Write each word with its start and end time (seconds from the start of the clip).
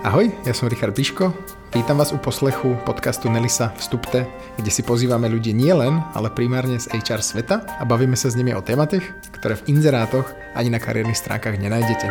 Ahoj, 0.00 0.32
ja 0.48 0.56
som 0.56 0.64
Richard 0.64 0.96
Piško. 0.96 1.28
Vítam 1.76 2.00
vás 2.00 2.08
u 2.08 2.16
poslechu 2.16 2.72
podcastu 2.88 3.28
Nelisa 3.28 3.68
Vstupte, 3.76 4.24
kde 4.56 4.72
si 4.72 4.80
pozývame 4.80 5.28
ľudí 5.28 5.52
nielen, 5.52 6.00
ale 6.16 6.32
primárne 6.32 6.80
z 6.80 6.88
HR 6.88 7.20
sveta 7.20 7.68
a 7.76 7.84
bavíme 7.84 8.16
sa 8.16 8.32
s 8.32 8.36
nimi 8.40 8.56
o 8.56 8.64
tématech, 8.64 9.04
ktoré 9.36 9.60
v 9.60 9.76
inzerátoch 9.76 10.24
ani 10.56 10.72
na 10.72 10.80
kariérnych 10.80 11.20
stránkach 11.20 11.60
nenájdete. 11.60 12.08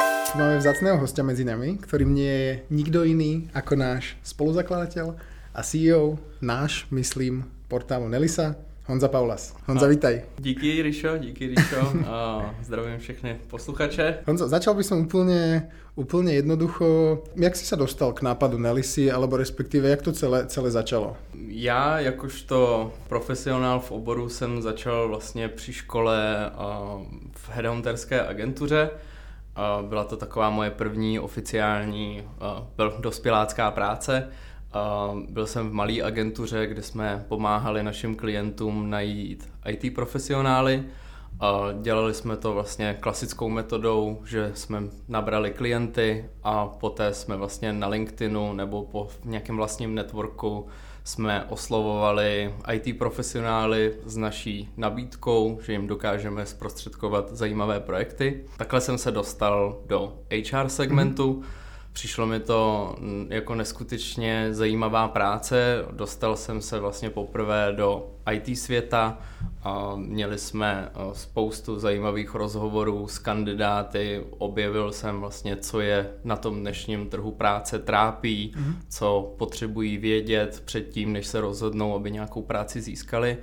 Tu 0.00 0.32
máme 0.40 0.56
vzácného 0.56 0.96
hostia 0.96 1.20
medzi 1.20 1.44
nami, 1.44 1.76
ktorým 1.76 2.08
nie 2.08 2.32
je 2.32 2.52
nikto 2.72 3.04
iný 3.04 3.52
ako 3.52 3.76
náš 3.76 4.16
spoluzakladateľ 4.24 5.12
a 5.52 5.60
CEO, 5.60 6.16
náš, 6.40 6.88
myslím, 6.88 7.44
portálu 7.68 8.08
Nelisa, 8.08 8.56
Honza 8.88 9.08
Paulas. 9.08 9.54
Honza, 9.66 9.86
a 9.86 9.88
vítaj. 9.88 10.22
Díky, 10.38 10.82
Rišo, 10.82 11.18
díky, 11.18 11.46
Rišo. 11.46 11.92
A 12.06 12.40
zdravím 12.62 12.98
všechny 12.98 13.36
posluchače. 13.46 14.18
Honzo, 14.26 14.48
začal 14.48 14.74
by 14.74 14.84
som 14.84 15.04
úplne, 15.04 15.68
úplne 15.92 16.32
jednoducho. 16.32 17.20
Jak 17.36 17.52
si 17.52 17.68
sa 17.68 17.76
dostal 17.76 18.16
k 18.16 18.24
nápadu 18.24 18.56
Nelisy, 18.56 19.12
alebo 19.12 19.36
respektíve, 19.36 19.92
jak 19.92 20.00
to 20.00 20.12
celé, 20.12 20.48
celé 20.48 20.70
začalo? 20.72 21.16
Já 21.48 22.00
jakožto 22.00 22.92
profesionál 23.08 23.80
v 23.80 23.92
oboru 23.92 24.28
jsem 24.28 24.62
začal 24.62 25.08
vlastně 25.08 25.48
při 25.48 25.72
škole 25.72 26.50
v 27.32 27.50
headhunterské 27.50 28.22
agentuře. 28.26 28.90
Byla 29.88 30.04
to 30.04 30.16
taková 30.16 30.50
moje 30.50 30.70
první 30.70 31.20
oficiální 31.20 32.24
dospělácká 33.00 33.70
práce 33.70 34.28
byl 35.28 35.46
jsem 35.46 35.70
v 35.70 35.72
malé 35.72 36.02
agentuře, 36.02 36.66
kde 36.66 36.82
jsme 36.82 37.24
pomáhali 37.28 37.82
našim 37.82 38.16
klientům 38.16 38.90
najít 38.90 39.48
IT 39.68 39.94
profesionály. 39.94 40.84
Dělali 41.82 42.14
jsme 42.14 42.36
to 42.36 42.52
vlastně 42.52 42.96
klasickou 43.00 43.48
metodou, 43.48 44.22
že 44.24 44.52
jsme 44.54 44.82
nabrali 45.08 45.50
klienty 45.50 46.30
a 46.44 46.66
poté 46.66 47.14
jsme 47.14 47.36
vlastně 47.36 47.72
na 47.72 47.88
LinkedInu 47.88 48.52
nebo 48.52 48.82
po 48.82 49.08
nějakém 49.24 49.56
vlastním 49.56 49.94
networku 49.94 50.66
jsme 51.04 51.44
oslovovali 51.44 52.54
IT 52.72 52.98
profesionály 52.98 53.94
s 54.04 54.16
naší 54.16 54.68
nabídkou, 54.76 55.58
že 55.62 55.72
jim 55.72 55.86
dokážeme 55.86 56.46
zprostředkovat 56.46 57.32
zajímavé 57.32 57.80
projekty. 57.80 58.44
Takhle 58.56 58.80
jsem 58.80 58.98
se 58.98 59.10
dostal 59.10 59.78
do 59.86 60.18
HR 60.30 60.68
segmentu. 60.68 61.32
Mm-hmm 61.32 61.67
Přišlo 61.92 62.26
mi 62.26 62.40
to 62.40 62.94
mm, 62.98 63.26
jako 63.30 63.54
neskutečně 63.54 64.48
zajímavá 64.50 65.08
práce. 65.08 65.84
Dostal 65.92 66.36
jsem 66.36 66.62
se 66.62 66.80
vlastně 66.80 67.10
poprvé 67.10 67.72
do 67.76 68.10
IT 68.32 68.58
světa. 68.58 69.18
A 69.62 69.92
měli 69.96 70.38
jsme 70.38 70.90
spoustu 71.12 71.78
zajímavých 71.78 72.34
rozhovorů 72.34 73.08
s 73.08 73.18
kandidáty. 73.18 74.24
Objevil 74.38 74.92
jsem 74.92 75.20
vlastně, 75.20 75.56
co 75.56 75.80
je 75.80 76.10
na 76.24 76.36
tom 76.36 76.60
dnešním 76.60 77.08
trhu 77.08 77.30
práce 77.30 77.78
trápí, 77.78 78.52
mm-hmm. 78.56 78.74
co 78.88 79.34
potřebují 79.38 79.98
vědět 79.98 80.62
předtím, 80.64 81.12
než 81.12 81.26
se 81.26 81.40
rozhodnou, 81.40 81.94
aby 81.94 82.10
nějakou 82.10 82.42
práci 82.42 82.80
získali 82.80 83.38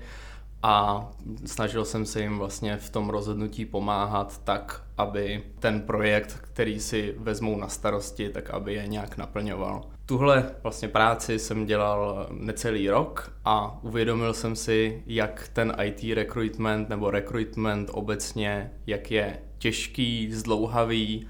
a 0.67 1.07
snažil 1.45 1.85
jsem 1.85 2.05
se 2.05 2.21
jim 2.21 2.37
vlastně 2.37 2.77
v 2.77 2.89
tom 2.89 3.09
rozhodnutí 3.09 3.65
pomáhat 3.65 4.41
tak, 4.43 4.83
aby 4.97 5.43
ten 5.59 5.81
projekt, 5.81 6.39
který 6.41 6.79
si 6.79 7.15
vezmou 7.17 7.57
na 7.57 7.67
starosti, 7.67 8.29
tak 8.29 8.49
aby 8.49 8.73
je 8.73 8.87
nějak 8.87 9.17
naplňoval. 9.17 9.81
Tuhle 10.05 10.51
vlastně 10.63 10.87
práci 10.87 11.39
jsem 11.39 11.65
dělal 11.65 12.27
necelý 12.31 12.89
rok 12.89 13.31
a 13.45 13.79
uvědomil 13.81 14.33
jsem 14.33 14.55
si, 14.55 15.03
jak 15.05 15.49
ten 15.53 15.75
IT 15.83 16.15
recruitment 16.15 16.89
nebo 16.89 17.11
recruitment 17.11 17.89
obecně, 17.93 18.71
jak 18.87 19.11
je 19.11 19.39
těžký, 19.57 20.33
zdlouhavý, 20.33 21.27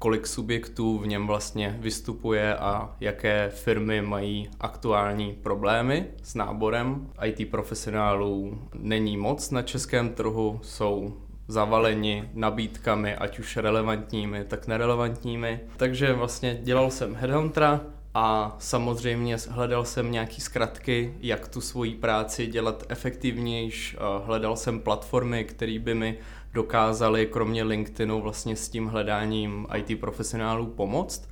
kolik 0.00 0.26
subjektů 0.26 0.98
v 0.98 1.06
něm 1.06 1.26
vlastně 1.26 1.76
vystupuje 1.80 2.56
a 2.56 2.96
jaké 3.00 3.50
firmy 3.54 4.02
mají 4.02 4.50
aktuální 4.60 5.32
problémy 5.32 6.06
s 6.22 6.34
náborem. 6.34 7.10
IT 7.24 7.50
profesionálů 7.50 8.58
není 8.74 9.16
moc 9.16 9.50
na 9.50 9.62
českém 9.62 10.08
trhu, 10.08 10.60
jsou 10.62 11.16
zavaleni 11.48 12.30
nabídkami, 12.34 13.14
ať 13.14 13.38
už 13.38 13.56
relevantními, 13.56 14.44
tak 14.44 14.66
nerelevantními. 14.66 15.60
Takže 15.76 16.12
vlastně 16.12 16.58
dělal 16.62 16.90
jsem 16.90 17.14
headhuntera 17.14 17.80
a 18.14 18.56
samozřejmě 18.58 19.36
hledal 19.48 19.84
jsem 19.84 20.12
nějaký 20.12 20.40
zkratky, 20.40 21.14
jak 21.20 21.48
tu 21.48 21.60
svoji 21.60 21.94
práci 21.94 22.46
dělat 22.46 22.84
efektivnější. 22.88 23.96
Hledal 24.24 24.56
jsem 24.56 24.80
platformy, 24.80 25.44
které 25.44 25.78
by 25.78 25.94
mi 25.94 26.18
dokázali 26.52 27.26
kromě 27.26 27.62
LinkedInu 27.62 28.20
vlastně 28.20 28.56
s 28.56 28.68
tím 28.68 28.86
hledáním 28.86 29.66
IT 29.76 30.00
profesionálů 30.00 30.66
pomoct 30.66 31.28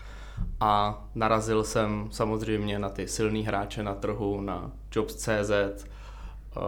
a 0.60 1.04
narazil 1.14 1.64
jsem 1.64 2.08
samozřejmě 2.10 2.78
na 2.78 2.88
ty 2.88 3.08
silný 3.08 3.42
hráče 3.42 3.82
na 3.82 3.94
trhu, 3.94 4.40
na 4.40 4.72
Jobs.cz, 4.92 5.50
uh, 5.50 6.62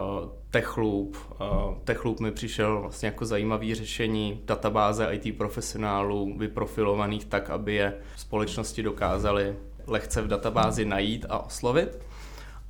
Techloop. 0.49 1.15
Uh, 1.15 1.77
Techloop 1.83 2.19
mi 2.19 2.31
přišel 2.31 2.81
vlastně 2.81 3.05
jako 3.05 3.25
zajímavý 3.25 3.75
řešení 3.75 4.41
databáze 4.45 5.07
IT 5.11 5.37
profesionálů 5.37 6.37
vyprofilovaných 6.37 7.25
tak, 7.25 7.49
aby 7.49 7.73
je 7.73 7.93
společnosti 8.15 8.83
dokázaly 8.83 9.55
lehce 9.87 10.21
v 10.21 10.27
databázi 10.27 10.85
najít 10.85 11.25
a 11.29 11.45
oslovit. 11.45 11.99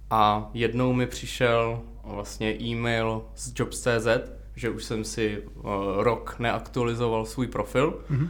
A 0.09 0.49
jednou 0.53 0.93
mi 0.93 1.07
přišel 1.07 1.81
vlastně 2.03 2.61
e-mail 2.61 3.25
z 3.35 3.53
Jobs.cz, 3.55 4.07
že 4.55 4.69
už 4.69 4.83
jsem 4.83 5.03
si 5.03 5.43
uh, 5.55 5.63
rok 5.97 6.35
neaktualizoval 6.39 7.25
svůj 7.25 7.47
profil 7.47 8.03
mm-hmm. 8.11 8.27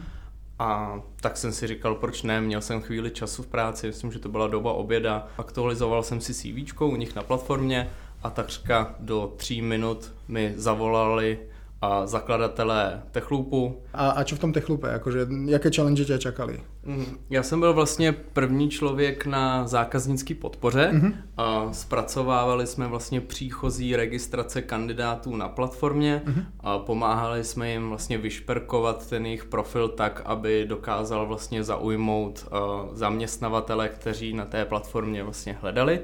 a 0.58 1.00
tak 1.20 1.36
jsem 1.36 1.52
si 1.52 1.66
říkal, 1.66 1.94
proč 1.94 2.22
ne, 2.22 2.40
měl 2.40 2.60
jsem 2.60 2.82
chvíli 2.82 3.10
času 3.10 3.42
v 3.42 3.46
práci, 3.46 3.86
myslím, 3.86 4.12
že 4.12 4.18
to 4.18 4.28
byla 4.28 4.46
doba 4.46 4.72
oběda, 4.72 5.26
aktualizoval 5.38 6.02
jsem 6.02 6.20
si 6.20 6.34
CV 6.34 6.80
u 6.80 6.96
nich 6.96 7.14
na 7.14 7.22
platformě 7.22 7.90
a 8.22 8.30
takřka 8.30 8.94
do 9.00 9.32
tří 9.36 9.62
minut 9.62 10.12
mi 10.28 10.54
zavolali 10.56 11.38
a 11.82 12.06
zakladatelé 12.06 13.02
Techloopu. 13.10 13.82
A, 13.94 14.10
a 14.10 14.24
čo 14.24 14.36
v 14.36 14.38
tom 14.38 14.52
Techloope? 14.52 14.88
Jakože, 14.88 15.26
jaké 15.44 15.70
challenge 15.70 16.04
tě 16.04 16.18
čakali? 16.18 16.60
Mm, 16.84 17.18
já 17.30 17.42
jsem 17.42 17.60
byl 17.60 17.74
vlastně 17.74 18.12
první 18.12 18.70
člověk 18.70 19.26
na 19.26 19.66
zákaznické 19.66 20.34
podpoře 20.34 20.90
mm-hmm. 20.92 21.14
a 21.36 21.72
zpracovávali 21.72 22.66
jsme 22.66 22.86
vlastně 22.86 23.20
příchozí 23.20 23.96
registrace 23.96 24.62
kandidátů 24.62 25.36
na 25.36 25.48
platformě 25.48 26.22
mm-hmm. 26.24 26.44
a 26.60 26.78
pomáhali 26.78 27.44
jsme 27.44 27.70
jim 27.70 27.88
vlastně 27.88 28.18
vyšperkovat 28.18 29.08
ten 29.08 29.26
jejich 29.26 29.44
profil 29.44 29.88
tak, 29.88 30.22
aby 30.24 30.64
dokázal 30.68 31.26
vlastně 31.26 31.64
zaujmout 31.64 32.46
zaměstnavatele, 32.92 33.88
kteří 33.88 34.32
na 34.34 34.44
té 34.44 34.64
platformě 34.64 35.22
vlastně 35.22 35.56
hledali 35.60 36.00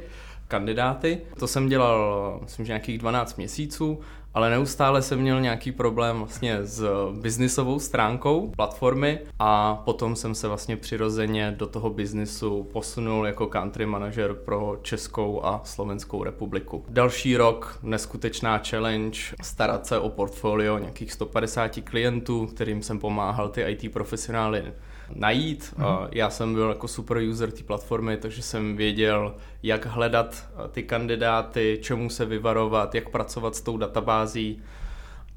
kandidáty. 0.48 1.20
To 1.38 1.46
jsem 1.46 1.68
dělal, 1.68 2.38
myslím, 2.42 2.66
že 2.66 2.70
nějakých 2.70 2.98
12 2.98 3.36
měsíců 3.36 4.00
ale 4.38 4.50
neustále 4.50 5.02
jsem 5.02 5.20
měl 5.20 5.40
nějaký 5.40 5.72
problém 5.72 6.18
vlastně 6.18 6.58
s 6.62 6.86
biznisovou 7.20 7.78
stránkou 7.78 8.52
platformy 8.56 9.18
a 9.38 9.74
potom 9.84 10.16
jsem 10.16 10.34
se 10.34 10.48
vlastně 10.48 10.76
přirozeně 10.76 11.54
do 11.58 11.66
toho 11.66 11.90
biznisu 11.90 12.68
posunul 12.72 13.26
jako 13.26 13.46
country 13.46 13.86
manager 13.86 14.34
pro 14.34 14.78
Českou 14.82 15.44
a 15.44 15.60
Slovenskou 15.64 16.24
republiku. 16.24 16.84
Další 16.88 17.36
rok 17.36 17.78
neskutečná 17.82 18.58
challenge, 18.58 19.18
starat 19.42 19.86
se 19.86 19.98
o 19.98 20.08
portfolio 20.08 20.78
nějakých 20.78 21.12
150 21.12 21.80
klientů, 21.84 22.46
kterým 22.46 22.82
jsem 22.82 22.98
pomáhal 22.98 23.48
ty 23.48 23.62
IT 23.62 23.92
profesionály 23.92 24.72
najít. 25.14 25.74
Mm-hmm. 25.78 26.08
Já 26.12 26.30
jsem 26.30 26.54
byl 26.54 26.68
jako 26.68 26.88
super 26.88 27.16
user 27.16 27.50
té 27.50 27.62
platformy, 27.62 28.16
takže 28.16 28.42
jsem 28.42 28.76
věděl, 28.76 29.34
jak 29.62 29.86
hledat 29.86 30.48
ty 30.70 30.82
kandidáty, 30.82 31.78
čemu 31.82 32.10
se 32.10 32.24
vyvarovat, 32.24 32.94
jak 32.94 33.08
pracovat 33.08 33.54
s 33.56 33.60
tou 33.60 33.76
databází 33.76 34.62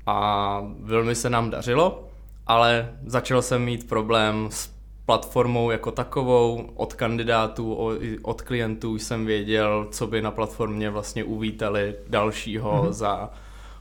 a 0.05 0.61
velmi 0.79 1.15
se 1.15 1.29
nám 1.29 1.49
dařilo, 1.49 2.07
ale 2.47 2.95
začal 3.05 3.41
jsem 3.41 3.63
mít 3.63 3.89
problém 3.89 4.47
s 4.51 4.69
platformou 5.05 5.72
jako 5.72 5.91
takovou, 5.91 6.69
od 6.75 6.93
kandidátů, 6.93 7.78
od 8.22 8.41
klientů 8.41 8.96
jsem 8.97 9.25
věděl, 9.25 9.87
co 9.91 10.07
by 10.07 10.22
na 10.22 10.31
platformě 10.31 10.90
vlastně 10.90 11.23
uvítali 11.23 11.96
dalšího 12.07 12.72
mm-hmm. 12.72 12.91
za 12.91 13.29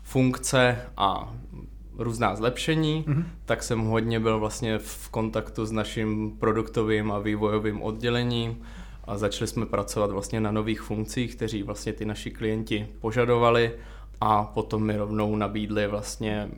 funkce 0.03 0.79
a 0.97 1.35
různá 1.99 2.37
zlepšení, 2.37 3.05
mm-hmm. 3.09 3.25
tak 3.45 3.63
jsem 3.63 3.81
hodně 3.81 4.21
byl 4.21 4.39
vlastně 4.39 4.79
v 4.79 5.09
kontaktu 5.09 5.67
s 5.67 5.73
naším 5.73 6.37
produktovým 6.39 7.13
a 7.13 7.19
vývojovým 7.19 7.83
oddělením 7.83 8.63
a 9.05 9.19
začali 9.19 9.49
jsme 9.49 9.67
pracovat 9.67 10.11
vlastně 10.11 10.41
na 10.41 10.51
nových 10.51 10.81
funkcích, 10.81 11.37
kteří 11.37 11.63
vlastně 11.63 11.93
ty 11.93 12.05
naši 12.05 12.31
klienti 12.31 12.89
požadovali 13.01 13.73
a 14.21 14.45
potom 14.45 14.83
mi 14.83 14.97
rovnou 14.97 15.37
nabídli 15.37 15.87
vlastně 15.87 16.49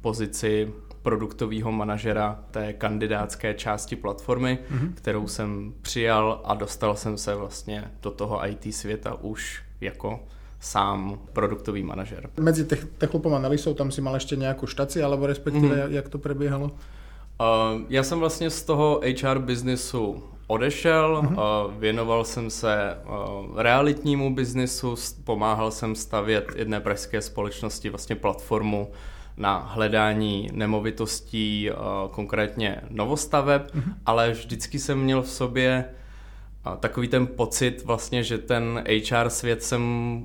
pozici 0.00 0.72
produktového 1.02 1.72
manažera 1.72 2.44
té 2.50 2.72
kandidátské 2.72 3.54
části 3.54 3.96
platformy, 3.96 4.58
mm-hmm. 4.70 4.92
kterou 4.94 5.28
jsem 5.28 5.74
přijal 5.82 6.40
a 6.44 6.54
dostal 6.54 6.96
jsem 6.96 7.18
se 7.18 7.34
vlastně 7.34 7.90
do 8.02 8.10
toho 8.10 8.48
IT 8.48 8.74
světa 8.74 9.14
už 9.14 9.62
jako 9.80 10.20
sám 10.60 11.18
produktový 11.32 11.82
manažer. 11.82 12.30
Mezi 12.40 12.64
Techlopom 12.98 13.34
a 13.34 13.38
Nelisou 13.38 13.74
tam 13.74 13.90
si 13.90 14.00
mal 14.00 14.14
ještě 14.14 14.36
nějakou 14.36 14.66
štaci, 14.66 15.02
alebo 15.02 15.26
respektive 15.26 15.76
mm-hmm. 15.76 15.92
jak 15.92 16.08
to 16.08 16.18
prebiehalo? 16.18 16.64
Uh, 16.64 16.70
já 17.88 18.02
jsem 18.02 18.18
vlastně 18.18 18.50
z 18.50 18.62
toho 18.62 19.00
HR 19.22 19.38
biznisu 19.38 20.22
odešel, 20.48 21.22
uh-huh. 21.24 21.78
věnoval 21.78 22.24
jsem 22.24 22.50
se 22.50 22.96
realitnímu 23.56 24.34
biznisu, 24.34 24.94
pomáhal 25.24 25.70
jsem 25.70 25.94
stavět 25.94 26.46
jedné 26.56 26.80
pražské 26.80 27.22
společnosti 27.22 27.88
vlastně 27.90 28.16
platformu 28.16 28.90
na 29.36 29.58
hledání 29.58 30.50
nemovitostí, 30.52 31.70
konkrétně 32.10 32.80
novostaveb, 32.90 33.62
uh-huh. 33.62 33.94
ale 34.06 34.30
vždycky 34.30 34.78
jsem 34.78 34.98
měl 34.98 35.22
v 35.22 35.28
sobě 35.28 35.84
takový 36.76 37.08
ten 37.08 37.26
pocit 37.26 37.84
vlastně, 37.84 38.22
že 38.22 38.38
ten 38.38 38.84
HR 39.10 39.28
svět 39.28 39.62
jsem 39.62 39.82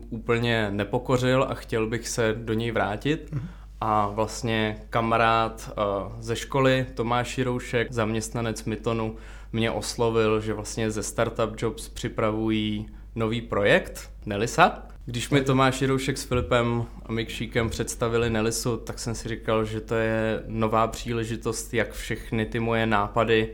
úplně 0.09 0.71
nepokořil 0.71 1.45
a 1.49 1.53
chtěl 1.53 1.87
bych 1.87 2.07
se 2.07 2.35
do 2.37 2.53
něj 2.53 2.71
vrátit. 2.71 3.29
Uh-huh. 3.33 3.41
A 3.81 4.07
vlastně 4.07 4.77
kamarád 4.89 5.73
ze 6.19 6.35
školy, 6.35 6.85
Tomáš 6.93 7.37
Jiroušek, 7.37 7.91
zaměstnanec 7.91 8.63
Mytonu, 8.63 9.15
mě 9.51 9.71
oslovil, 9.71 10.41
že 10.41 10.53
vlastně 10.53 10.91
ze 10.91 11.03
Startup 11.03 11.61
Jobs 11.61 11.89
připravují 11.89 12.87
nový 13.15 13.41
projekt 13.41 14.11
Nelisa. 14.25 14.83
Když 15.05 15.29
mi 15.29 15.41
Tomáš 15.41 15.81
Jiroušek 15.81 16.17
s 16.17 16.23
Filipem 16.23 16.85
a 17.05 17.11
Mikšíkem 17.11 17.69
představili 17.69 18.29
Nelisu, 18.29 18.77
tak 18.77 18.99
jsem 18.99 19.15
si 19.15 19.29
říkal, 19.29 19.65
že 19.65 19.81
to 19.81 19.95
je 19.95 20.43
nová 20.47 20.87
příležitost, 20.87 21.73
jak 21.73 21.93
všechny 21.93 22.45
ty 22.45 22.59
moje 22.59 22.85
nápady 22.85 23.49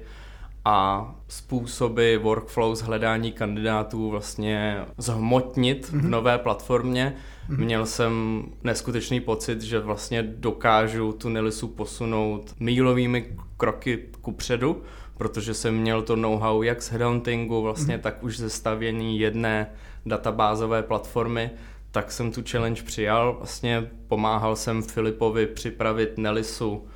a 0.66 1.10
způsoby 1.28 2.16
workflows 2.16 2.82
hledání 2.82 3.32
kandidátů 3.32 4.10
vlastně 4.10 4.86
zhmotnit 4.98 5.86
mm-hmm. 5.86 6.00
v 6.00 6.02
mhm. 6.02 6.10
nové 6.10 6.38
platformě. 6.38 7.16
Mm-hmm. 7.50 7.58
Měl 7.58 7.86
jsem 7.86 8.44
neskutečný 8.64 9.20
pocit, 9.20 9.62
že 9.62 9.80
vlastně 9.80 10.24
dokážu 10.24 11.12
tu 11.12 11.30
Nelisu 11.30 11.68
posunout 11.68 12.56
mílovými 12.60 13.38
kroky 13.58 14.06
kupředu 14.22 14.82
protože 15.20 15.54
jsem 15.54 15.78
měl 15.78 16.02
to 16.02 16.16
know-how 16.16 16.62
jak 16.62 16.82
z 16.82 16.92
headhuntingu, 16.92 17.62
vlastně 17.62 17.96
mm. 17.96 18.02
tak 18.02 18.24
už 18.24 18.38
ze 18.38 18.50
stavění 18.50 19.20
jedné 19.20 19.72
databázové 20.06 20.84
platformy, 20.84 21.52
tak 21.92 22.12
jsem 22.12 22.32
tu 22.32 22.44
challenge 22.52 22.84
přijal. 22.84 23.36
Vlastně 23.38 23.90
pomáhal 24.08 24.56
jsem 24.56 24.82
Filipovi 24.82 25.48
připravit 25.48 26.18
Nelisu 26.18 26.88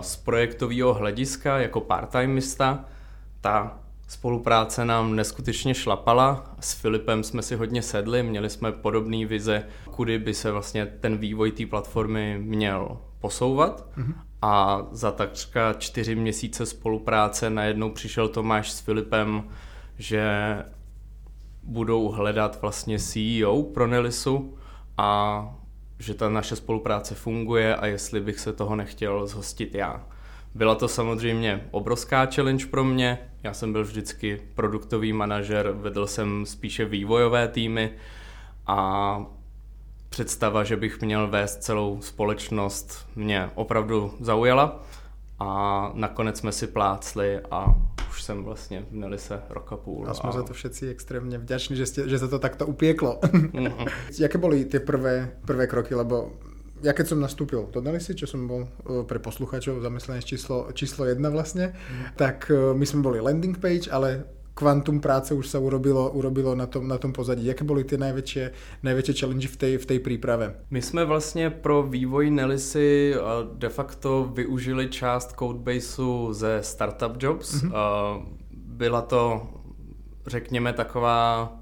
z 0.00 0.16
projektového 0.16 0.94
hlediska 0.94 1.58
jako 1.58 1.80
part-timista. 1.80 2.84
Ta 3.40 3.78
spolupráce 4.08 4.84
nám 4.84 5.16
neskutečně 5.16 5.74
šlapala. 5.74 6.54
S 6.60 6.72
Filipem 6.72 7.22
jsme 7.24 7.42
si 7.42 7.56
hodně 7.56 7.82
sedli, 7.82 8.22
měli 8.22 8.50
jsme 8.50 8.72
podobné 8.72 9.26
vize, 9.26 9.66
kudy 9.90 10.18
by 10.18 10.34
se 10.34 10.50
vlastně 10.50 10.86
ten 10.86 11.16
vývoj 11.16 11.52
té 11.52 11.66
platformy 11.66 12.38
měl 12.42 12.98
posouvat. 13.20 13.86
Mm-hmm 13.98 14.14
a 14.42 14.86
za 14.90 15.12
takřka 15.12 15.72
čtyři 15.72 16.14
měsíce 16.14 16.66
spolupráce 16.66 17.50
najednou 17.50 17.90
přišel 17.90 18.28
Tomáš 18.28 18.70
s 18.72 18.80
Filipem, 18.80 19.44
že 19.98 20.56
budou 21.62 22.08
hledat 22.08 22.60
vlastně 22.60 22.98
CEO 22.98 23.62
pro 23.62 23.86
Nelisu 23.86 24.58
a 24.98 25.56
že 26.02 26.14
ta 26.14 26.28
naše 26.28 26.56
spolupráce 26.56 27.14
funguje 27.14 27.76
a 27.76 27.86
jestli 27.86 28.20
bych 28.20 28.40
se 28.40 28.52
toho 28.52 28.76
nechtěl 28.76 29.26
zhostit 29.26 29.74
já. 29.74 30.06
Byla 30.54 30.74
to 30.74 30.88
samozřejmě 30.88 31.68
obrovská 31.70 32.26
challenge 32.26 32.66
pro 32.66 32.84
mě. 32.84 33.18
Já 33.42 33.54
jsem 33.54 33.72
byl 33.72 33.84
vždycky 33.84 34.42
produktový 34.54 35.12
manažer, 35.12 35.70
vedl 35.70 36.06
jsem 36.06 36.46
spíše 36.46 36.84
vývojové 36.84 37.48
týmy 37.48 37.90
a 38.66 39.26
představa, 40.08 40.64
že 40.64 40.76
bych 40.76 41.00
měl 41.00 41.28
vést 41.28 41.62
celou 41.62 42.00
společnost, 42.00 43.08
mě 43.16 43.50
opravdu 43.54 44.14
zaujala 44.20 44.82
a 45.42 45.90
nakonec 45.94 46.38
jsme 46.38 46.52
si 46.52 46.66
plácli 46.66 47.40
a 47.50 47.74
už 48.10 48.22
jsem 48.22 48.44
vlastně 48.44 48.86
měli 48.90 49.18
se 49.18 49.42
rok 49.50 49.72
a 49.72 49.76
půl. 49.76 50.10
A 50.10 50.14
jsme 50.14 50.28
a... 50.28 50.32
za 50.32 50.42
to 50.42 50.54
všetci 50.54 50.88
extrémně 50.88 51.38
vděční, 51.38 51.76
že, 51.76 51.86
ste, 51.86 52.08
že 52.08 52.18
se 52.18 52.28
to 52.28 52.38
takto 52.38 52.66
upieklo. 52.66 53.18
Mm-hmm. 53.22 53.88
Jaké 54.18 54.38
byly 54.38 54.64
ty 54.64 54.80
prvé, 54.80 55.30
prvé 55.46 55.66
kroky, 55.66 55.94
lebo 55.94 56.30
ja 56.82 56.90
keď 56.90 57.14
som 57.14 57.22
nastúpil 57.22 57.70
do 57.70 57.78
Nelisi, 57.78 58.10
čo 58.10 58.26
som 58.26 58.50
bol 58.50 58.66
e, 58.66 59.06
pre 59.06 59.22
posluchačov 59.22 59.86
zamyslené 59.86 60.18
číslo, 60.18 60.66
číslo 60.74 61.06
jedna 61.06 61.30
vlastne, 61.30 61.78
mm. 61.78 62.18
tak 62.18 62.50
e, 62.50 62.74
my 62.74 62.82
sme 62.82 63.06
boli 63.06 63.22
landing 63.22 63.54
page, 63.54 63.86
ale 63.86 64.26
kvantum 64.54 65.00
práce 65.00 65.34
už 65.34 65.48
sa 65.48 65.58
urobilo, 65.58 66.10
urobilo 66.10 66.54
na 66.54 66.66
tom, 66.66 66.88
na 66.88 66.98
tom 66.98 67.12
pozadí. 67.12 67.46
Jaké 67.46 67.64
byly 67.64 67.84
ty 67.84 67.98
největší, 67.98 68.40
největší 68.82 69.12
challenge 69.12 69.48
v 69.48 69.56
té 69.56 69.78
v 69.78 69.86
tej 69.86 69.98
příprave? 69.98 70.54
My 70.70 70.82
jsme 70.82 71.04
vlastně 71.04 71.50
pro 71.50 71.82
vývoj 71.82 72.30
Nelisy 72.30 73.14
de 73.54 73.68
facto 73.68 74.30
využili 74.34 74.88
část 74.88 75.32
codebaseu 75.38 76.32
ze 76.32 76.58
Startup 76.62 77.22
Jobs. 77.22 77.54
Mm-hmm. 77.54 77.72
Byla 78.50 79.02
to, 79.02 79.42
řekněme, 80.26 80.72
taková 80.72 81.52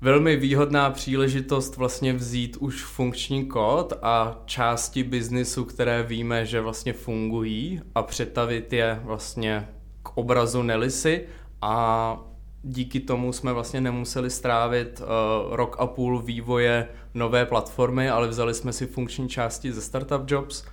velmi 0.00 0.36
výhodná 0.36 0.90
příležitost 0.90 1.76
vlastně 1.76 2.12
vzít 2.12 2.56
už 2.56 2.84
funkční 2.84 3.46
kód 3.46 3.92
a 4.02 4.42
části 4.44 5.02
biznisu, 5.02 5.64
které 5.64 6.02
víme, 6.02 6.46
že 6.46 6.60
vlastně 6.60 6.92
fungují 6.92 7.80
a 7.94 8.02
přetavit 8.02 8.72
je 8.72 9.00
vlastně 9.04 9.68
k 10.02 10.16
obrazu 10.16 10.62
Nelisy 10.62 11.26
a 11.62 12.16
díky 12.62 13.00
tomu 13.00 13.32
jsme 13.32 13.52
vlastně 13.52 13.80
nemuseli 13.80 14.30
strávit 14.30 15.00
uh, 15.00 15.56
rok 15.56 15.76
a 15.78 15.86
půl 15.86 16.22
vývoje 16.22 16.88
nové 17.14 17.46
platformy, 17.46 18.10
ale 18.10 18.28
vzali 18.28 18.54
jsme 18.54 18.72
si 18.72 18.86
funkční 18.86 19.28
části 19.28 19.72
ze 19.72 19.80
Startup 19.80 20.30
Jobs, 20.30 20.64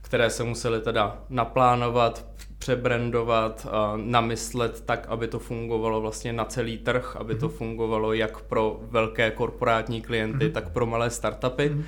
které 0.00 0.30
se 0.30 0.44
museli 0.44 0.80
teda 0.80 1.18
naplánovat, 1.28 2.26
přebrandovat, 2.58 3.66
uh, 3.66 4.00
namyslet 4.00 4.80
tak, 4.80 5.06
aby 5.08 5.28
to 5.28 5.38
fungovalo 5.38 6.00
vlastně 6.00 6.32
na 6.32 6.44
celý 6.44 6.78
trh, 6.78 7.16
aby 7.16 7.34
to 7.34 7.46
mhm. 7.46 7.54
fungovalo 7.56 8.12
jak 8.12 8.42
pro 8.42 8.80
velké 8.82 9.30
korporátní 9.30 10.02
klienty, 10.02 10.46
mm-hmm. 10.46 10.52
tak 10.52 10.72
pro 10.72 10.86
malé 10.86 11.10
startupy. 11.10 11.70
Mm-hmm. 11.70 11.84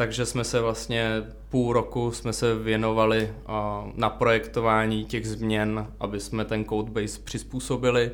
Takže 0.00 0.26
jsme 0.26 0.44
se 0.44 0.60
vlastně 0.60 1.22
půl 1.48 1.72
roku 1.72 2.12
jsme 2.12 2.32
se 2.32 2.54
věnovali 2.54 3.34
na 3.94 4.10
projektování 4.10 5.04
těch 5.04 5.28
změn, 5.28 5.86
aby 6.00 6.20
jsme 6.20 6.44
ten 6.44 6.64
codebase 6.64 7.20
přizpůsobili 7.24 8.10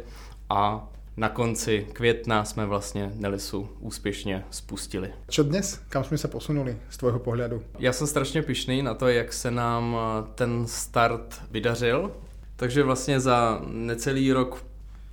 a 0.51 0.89
na 1.17 1.29
konci 1.29 1.87
května 1.93 2.45
jsme 2.45 2.67
vlastně 2.67 3.13
Nelisu 3.15 3.69
úspěšně 3.81 4.45
spustili. 4.51 5.13
Co 5.29 5.43
dnes? 5.43 5.81
Kam 5.89 6.05
jsme 6.05 6.19
se 6.19 6.29
posunuli 6.29 6.77
z 6.91 6.97
tvého 6.97 7.19
pohledu? 7.19 7.63
Já 7.79 7.93
jsem 7.93 8.07
strašně 8.07 8.43
pišný 8.43 8.83
na 8.83 8.95
to, 8.95 9.09
jak 9.09 9.33
se 9.33 9.51
nám 9.51 9.97
ten 10.35 10.67
start 10.67 11.43
vydařil. 11.51 12.13
Takže 12.57 12.83
vlastně 12.83 13.21
za 13.21 13.63
necelý 13.67 14.33
rok 14.33 14.65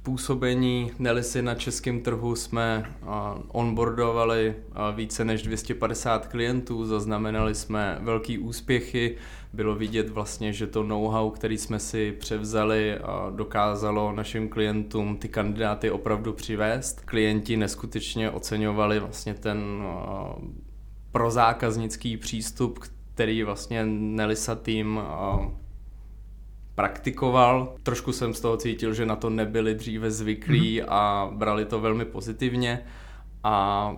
působení 0.04 0.92
Nelisy 1.00 1.42
na 1.42 1.56
českém 1.56 2.02
trhu 2.02 2.36
jsme 2.36 2.96
onboardovali 3.48 4.56
více 4.96 5.26
než 5.26 5.42
250 5.42 6.28
klientů, 6.28 6.86
zaznamenali 6.86 7.56
jsme 7.56 7.98
velký 8.02 8.38
úspěchy, 8.38 9.18
bylo 9.54 9.76
vidět 9.76 10.10
vlastně, 10.10 10.54
že 10.54 10.68
to 10.68 10.84
know-how, 10.84 11.30
který 11.30 11.58
jsme 11.58 11.80
si 11.80 12.12
převzali, 12.12 13.00
dokázalo 13.36 14.12
našim 14.12 14.50
klientům 14.50 15.18
ty 15.18 15.30
kandidáty 15.30 15.92
opravdu 15.92 16.34
přivést. 16.34 17.02
Klienti 17.06 17.58
neskutečně 17.58 18.30
oceňovali 18.30 19.00
vlastně 19.00 19.34
ten 19.34 19.84
prozákaznický 21.12 22.18
přístup, 22.18 22.80
který 23.14 23.44
vlastně 23.44 23.86
Nelisa 23.86 24.56
tým 24.56 25.00
praktikoval. 26.76 27.76
Trošku 27.84 28.14
jsem 28.14 28.34
z 28.34 28.42
toho 28.42 28.58
cítil, 28.58 28.94
že 28.94 29.06
na 29.06 29.16
to 29.16 29.30
nebyli 29.30 29.76
dříve 29.76 30.12
zvyklí 30.12 30.82
mm-hmm. 30.82 30.86
a 30.90 31.32
brali 31.34 31.66
to 31.66 31.80
velmi 31.80 32.06
pozitivně 32.06 32.86
a 33.44 33.96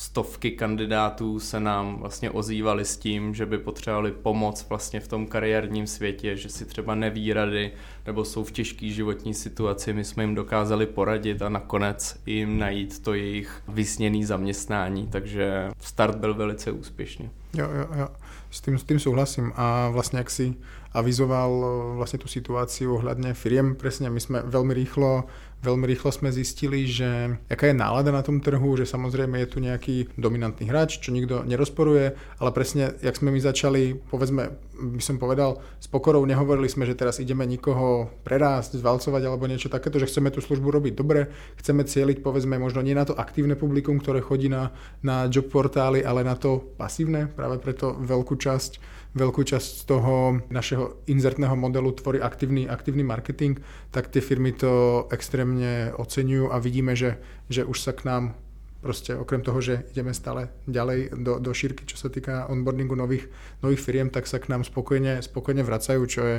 stovky 0.00 0.50
kandidátů 0.50 1.40
se 1.40 1.60
nám 1.60 1.96
vlastně 1.96 2.30
ozývali 2.30 2.84
s 2.84 2.96
tím, 2.96 3.34
že 3.34 3.46
by 3.46 3.58
potřebovali 3.58 4.12
pomoc 4.12 4.66
vlastně 4.68 5.00
v 5.00 5.08
tom 5.08 5.26
kariérním 5.26 5.86
světě, 5.86 6.36
že 6.36 6.48
si 6.48 6.64
třeba 6.64 6.94
neví 6.94 7.32
rady 7.32 7.72
nebo 8.06 8.24
jsou 8.24 8.44
v 8.44 8.52
těžké 8.52 8.88
životní 8.88 9.34
situaci, 9.34 9.92
my 9.92 10.04
jsme 10.04 10.22
jim 10.22 10.34
dokázali 10.34 10.86
poradit 10.86 11.42
a 11.42 11.48
nakonec 11.48 12.20
jim 12.26 12.58
najít 12.58 13.02
to 13.02 13.14
jejich 13.14 13.62
vysněné 13.68 14.26
zaměstnání, 14.26 15.06
takže 15.06 15.70
start 15.80 16.16
byl 16.16 16.34
velice 16.34 16.72
úspěšný. 16.72 17.30
Jo, 17.54 17.68
jo, 17.72 17.86
jo, 17.94 18.08
s 18.50 18.60
tím, 18.60 18.78
s 18.78 18.84
tím 18.84 18.98
souhlasím 18.98 19.52
a 19.56 19.88
vlastně 19.88 20.18
jak 20.18 20.30
si 20.30 20.54
avizoval 20.92 21.64
eh, 21.64 21.96
vlastně 21.96 22.18
tu 22.18 22.28
situaci 22.28 22.86
ohľadne 22.86 23.34
firiem. 23.34 23.74
Presne, 23.74 24.10
my 24.10 24.20
jsme 24.20 24.42
velmi 24.42 24.74
rýchlo 24.74 25.24
Veľmi 25.60 25.84
rýchlo 25.84 26.08
sme 26.08 26.32
zistili, 26.32 26.88
že 26.88 27.36
jaká 27.52 27.68
je 27.68 27.76
nálada 27.76 28.08
na 28.08 28.24
tom 28.24 28.40
trhu, 28.40 28.80
že 28.80 28.88
samozrejme 28.88 29.36
je 29.44 29.48
tu 29.48 29.58
nejaký 29.60 30.16
dominantný 30.16 30.64
hráč, 30.64 31.04
čo 31.04 31.12
nikto 31.12 31.44
nerozporuje, 31.44 32.16
ale 32.40 32.50
presne, 32.56 32.96
jak 33.04 33.20
sme 33.20 33.28
my 33.28 33.40
začali, 33.44 33.92
povedzme, 34.08 34.56
by 34.80 35.02
som 35.04 35.20
povedal, 35.20 35.60
s 35.76 35.84
pokorou 35.84 36.24
nehovorili 36.24 36.64
sme, 36.64 36.88
že 36.88 36.96
teraz 36.96 37.20
ideme 37.20 37.44
nikoho 37.44 38.08
prerásť, 38.24 38.80
zvalcovať 38.80 39.22
alebo 39.28 39.44
niečo 39.44 39.68
takéto, 39.68 40.00
že 40.00 40.08
chceme 40.08 40.32
tú 40.32 40.40
službu 40.40 40.80
robiť 40.80 40.96
dobre, 40.96 41.28
chceme 41.60 41.84
cieliť, 41.84 42.24
povedzme, 42.24 42.56
možno 42.56 42.80
nie 42.80 42.96
na 42.96 43.04
to 43.04 43.12
aktívne 43.12 43.52
publikum, 43.52 44.00
ktoré 44.00 44.24
chodí 44.24 44.48
na, 44.48 44.72
na 45.04 45.28
job 45.28 45.52
portály, 45.52 46.00
ale 46.00 46.24
na 46.24 46.40
to 46.40 46.72
pasívne, 46.80 47.28
práve 47.28 47.60
preto 47.60 47.92
veľkú 48.00 48.40
časť 48.40 48.99
veľkú 49.14 49.42
časť 49.42 49.70
z 49.80 49.82
toho 49.86 50.38
našeho 50.50 51.02
inzertného 51.10 51.56
modelu 51.58 51.90
tvorí 51.92 52.22
aktívny, 52.22 52.70
aktívny 52.70 53.02
marketing, 53.02 53.58
tak 53.90 54.08
tie 54.08 54.22
firmy 54.22 54.54
to 54.54 55.04
extrémne 55.10 55.90
oceňujú 55.98 56.50
a 56.50 56.56
vidíme, 56.62 56.94
že, 56.94 57.18
že 57.50 57.66
už 57.66 57.78
sa 57.80 57.90
k 57.90 58.06
nám 58.06 58.38
proste 58.80 59.12
okrem 59.12 59.44
toho, 59.44 59.60
že 59.60 59.84
ideme 59.92 60.16
stále 60.16 60.48
ďalej 60.64 61.12
do, 61.20 61.36
do 61.36 61.52
šírky, 61.52 61.84
čo 61.84 62.00
sa 62.00 62.08
týka 62.08 62.48
onboardingu 62.48 62.96
nových, 62.96 63.28
nových 63.60 63.84
firiem, 63.84 64.08
tak 64.08 64.24
sa 64.24 64.40
k 64.40 64.48
nám 64.48 64.64
spokojne, 64.64 65.20
spokojne 65.20 65.60
vracajú, 65.60 66.00
čo 66.08 66.22
je, 66.24 66.38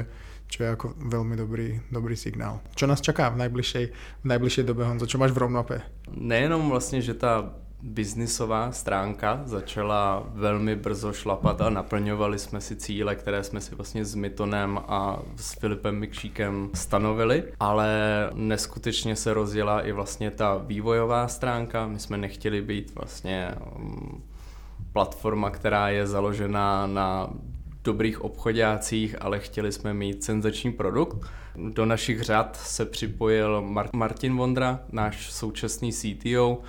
čo 0.49 0.65
je 0.65 0.69
ako 0.73 0.97
veľmi 0.97 1.37
dobrý, 1.37 1.77
dobrý 1.93 2.17
signál. 2.17 2.65
Čo 2.73 2.89
nás 2.89 2.99
čaká 2.99 3.29
v 3.29 3.45
najbližšej, 3.45 3.85
v 4.23 4.25
najbližšej 4.25 4.65
dobe, 4.65 4.89
Honzo? 4.89 5.05
Čo 5.05 5.21
máš 5.21 5.31
v 5.37 5.45
roadmape? 5.45 5.85
Nejenom 6.11 6.69
vlastně, 6.69 7.01
že 7.01 7.13
ta 7.13 7.53
biznisová 7.83 8.71
stránka 8.71 9.41
začala 9.45 10.23
velmi 10.33 10.75
brzo 10.75 11.13
šlapat 11.13 11.61
a 11.61 11.69
naplňovali 11.69 12.39
jsme 12.39 12.61
si 12.61 12.75
cíle, 12.75 13.15
které 13.15 13.43
jsme 13.43 13.61
si 13.61 13.75
vlastně 13.75 14.05
s 14.05 14.15
Mitonem 14.15 14.79
a 14.87 15.19
s 15.35 15.53
Filipem 15.59 15.95
Mikšíkem 15.95 16.69
stanovili, 16.73 17.43
ale 17.59 17.89
neskutečně 18.33 19.15
se 19.15 19.33
rozjela 19.33 19.81
i 19.81 19.91
vlastně 19.91 20.31
ta 20.31 20.57
vývojová 20.57 21.27
stránka. 21.27 21.87
My 21.87 21.99
jsme 21.99 22.17
nechtěli 22.17 22.61
být 22.61 22.95
vlastně 22.95 23.55
um, 23.75 24.23
platforma, 24.93 25.49
která 25.49 25.89
je 25.89 26.07
založená 26.07 26.87
na 26.87 27.29
dobrých 27.83 28.21
obchodácích, 28.21 29.15
ale 29.21 29.39
chtěli 29.39 29.71
jsme 29.71 29.93
mít 29.93 30.23
senzační 30.23 30.71
produkt. 30.71 31.27
Do 31.55 31.85
našich 31.85 32.21
řad 32.21 32.55
se 32.55 32.85
připojil 32.85 33.63
Martin 33.93 34.37
Vondra, 34.37 34.79
náš 34.91 35.31
současný 35.31 35.91
CTO, 35.93 36.61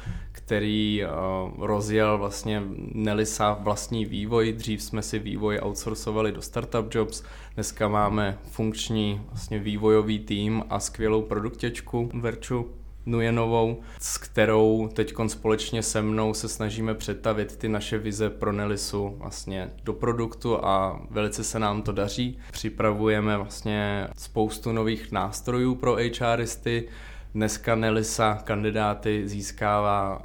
který 0.52 1.02
uh, 1.04 1.66
rozjel 1.66 2.18
vlastně 2.18 2.62
Nelisa 2.94 3.59
vlastní 3.61 4.04
vývoj. 4.04 4.52
Dřív 4.52 4.82
jsme 4.82 5.02
si 5.02 5.18
vývoj 5.18 5.61
outsourcovali 5.62 6.32
do 6.32 6.42
Startup 6.42 6.94
Jobs, 6.94 7.23
dneska 7.54 7.88
máme 7.88 8.38
funkční 8.50 9.21
vlastně 9.28 9.59
vývojový 9.59 10.18
tým 10.18 10.64
a 10.71 10.80
skvělou 10.80 11.23
produktěčku 11.23 12.11
Verču 12.14 12.71
Nujenovou, 13.06 13.80
s 14.00 14.18
kterou 14.18 14.88
teď 14.92 15.14
společně 15.26 15.82
se 15.82 16.02
mnou 16.02 16.35
se 16.35 16.49
snažíme 16.49 16.94
přetavit 16.94 17.56
ty 17.56 17.68
naše 17.68 17.99
vize 17.99 18.30
pro 18.30 18.52
Nelisu 18.52 19.14
vlastně 19.18 19.71
do 19.85 19.92
produktu 19.92 20.64
a 20.64 21.00
velice 21.11 21.44
se 21.44 21.59
nám 21.59 21.82
to 21.82 21.92
daří. 21.92 22.38
Připravujeme 22.50 23.37
vlastně 23.37 24.09
spoustu 24.16 24.73
nových 24.73 25.12
nástrojů 25.12 25.75
pro 25.75 25.97
HRisty, 26.21 26.88
Dneska 27.34 27.74
Nelisa 27.74 28.34
kandidáty 28.44 29.28
získává 29.28 30.22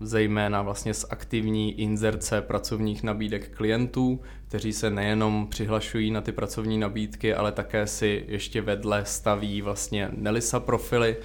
zejména 0.00 0.62
vlastně 0.62 0.94
z 0.94 1.06
aktivní 1.10 1.80
inzerce 1.80 2.42
pracovních 2.42 3.02
nabídek 3.02 3.56
klientů, 3.56 4.20
kteří 4.48 4.72
se 4.72 4.90
nejenom 4.90 5.46
přihlašují 5.50 6.10
na 6.10 6.20
ty 6.20 6.32
pracovní 6.32 6.78
nabídky, 6.78 7.34
ale 7.34 7.52
také 7.52 7.86
si 7.86 8.24
ještě 8.28 8.60
vedle 8.60 9.04
staví 9.04 9.62
vlastně 9.62 10.08
Nelisa 10.12 10.60
profily, 10.60 11.16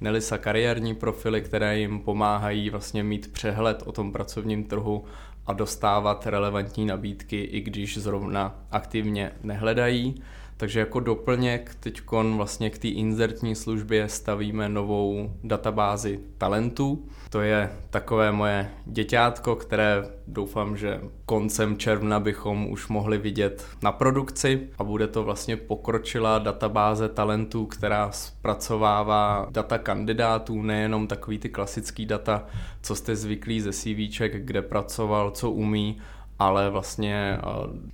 Nelisa 0.00 0.38
kariérní 0.38 0.94
profily, 0.94 1.42
které 1.42 1.78
jim 1.78 2.00
pomáhají 2.00 2.70
vlastně 2.70 3.02
mít 3.02 3.32
přehled 3.32 3.82
o 3.86 3.92
tom 3.92 4.12
pracovním 4.12 4.64
trhu 4.64 5.04
a 5.46 5.52
dostávat 5.52 6.26
relevantní 6.26 6.86
nabídky, 6.86 7.40
i 7.40 7.60
když 7.60 7.98
zrovna 7.98 8.54
aktivně 8.70 9.32
nehledají. 9.42 10.22
Takže 10.60 10.80
jako 10.80 11.00
doplněk 11.00 11.76
teď 11.80 12.02
vlastně 12.10 12.70
k 12.70 12.78
té 12.78 12.88
inzertní 12.88 13.54
službě 13.54 14.08
stavíme 14.08 14.68
novou 14.68 15.32
databázi 15.44 16.20
talentů. 16.38 17.04
To 17.30 17.40
je 17.40 17.70
takové 17.90 18.32
moje 18.32 18.70
děťátko, 18.86 19.56
které 19.56 20.04
doufám, 20.26 20.76
že 20.76 21.00
koncem 21.26 21.76
června 21.76 22.20
bychom 22.20 22.70
už 22.70 22.88
mohli 22.88 23.18
vidět 23.18 23.66
na 23.82 23.92
produkci 23.92 24.68
a 24.78 24.84
bude 24.84 25.06
to 25.06 25.24
vlastně 25.24 25.56
pokročilá 25.56 26.38
databáze 26.38 27.08
talentů, 27.08 27.66
která 27.66 28.12
zpracovává 28.12 29.46
data 29.50 29.78
kandidátů, 29.78 30.62
nejenom 30.62 31.06
takový 31.06 31.38
ty 31.38 31.48
klasický 31.48 32.06
data, 32.06 32.46
co 32.82 32.94
jste 32.94 33.16
zvyklí 33.16 33.60
ze 33.60 33.72
CVček, 33.72 34.44
kde 34.44 34.62
pracoval, 34.62 35.30
co 35.30 35.50
umí, 35.50 35.98
ale 36.40 36.70
vlastně 36.70 37.38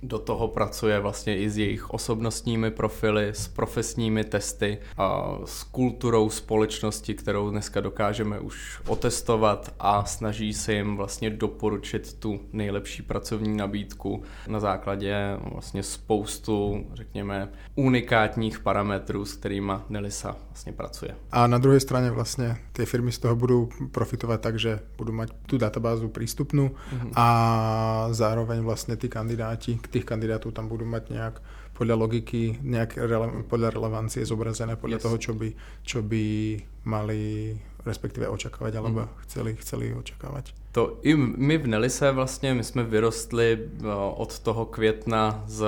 do 0.03 0.19
toho 0.19 0.47
pracuje 0.47 0.99
vlastně 0.99 1.37
i 1.37 1.49
s 1.49 1.57
jejich 1.57 1.89
osobnostními 1.89 2.71
profily, 2.71 3.27
s 3.27 3.47
profesními 3.47 4.23
testy, 4.23 4.77
a 4.97 5.37
s 5.45 5.63
kulturou 5.63 6.29
společnosti, 6.29 7.13
kterou 7.13 7.49
dneska 7.49 7.81
dokážeme 7.81 8.39
už 8.39 8.81
otestovat 8.87 9.73
a 9.79 10.05
snaží 10.05 10.53
se 10.53 10.73
jim 10.73 10.97
vlastně 10.97 11.29
doporučit 11.29 12.13
tu 12.13 12.39
nejlepší 12.53 13.01
pracovní 13.01 13.57
nabídku 13.57 14.23
na 14.47 14.59
základě 14.59 15.37
vlastně 15.51 15.83
spoustu, 15.83 16.85
řekněme, 16.93 17.49
unikátních 17.75 18.59
parametrů, 18.59 19.25
s 19.25 19.33
kterými 19.33 19.73
Nelisa 19.89 20.35
vlastně 20.47 20.71
pracuje. 20.73 21.15
A 21.31 21.47
na 21.47 21.57
druhé 21.57 21.79
straně 21.79 22.11
vlastně 22.11 22.57
ty 22.71 22.85
firmy 22.85 23.11
z 23.11 23.19
toho 23.19 23.35
budou 23.35 23.69
profitovat 23.91 24.41
tak, 24.41 24.59
že 24.59 24.79
budou 24.97 25.11
mít 25.11 25.29
tu 25.45 25.57
databázu 25.57 26.09
přístupnou 26.09 26.67
mm-hmm. 26.67 27.11
a 27.15 28.07
zároveň 28.11 28.36
zároveň 28.37 28.59
vlastně 28.63 28.95
ty 28.95 29.09
kandidáti, 29.09 29.79
k 29.81 29.87
těch 29.87 30.05
kandidátů 30.05 30.51
tam 30.51 30.67
budou 30.67 30.85
mít 30.85 31.09
nějak 31.09 31.41
podle 31.73 31.93
logiky, 31.93 32.57
nějak 32.61 32.97
rele, 32.97 33.43
podle 33.47 33.69
relevancie 33.69 34.25
zobrazené, 34.25 34.75
podle 34.75 34.95
yes. 34.95 35.01
toho, 35.01 35.17
čo 35.17 35.33
by, 35.33 35.53
čo 35.81 36.01
by 36.01 36.61
mali 36.85 37.57
respektive 37.85 38.29
očekávat, 38.29 38.75
alebo 38.75 38.99
mm. 38.99 39.07
chceli, 39.17 39.55
chceli 39.55 39.93
očekávat. 39.93 40.45
To 40.71 40.99
i 41.01 41.15
my 41.15 41.57
v 41.57 41.67
Nelise 41.67 42.11
vlastně, 42.11 42.53
my 42.53 42.63
jsme 42.63 42.83
vyrostli 42.83 43.57
no, 43.81 44.13
od 44.13 44.39
toho 44.39 44.65
května 44.65 45.43
z 45.47 45.65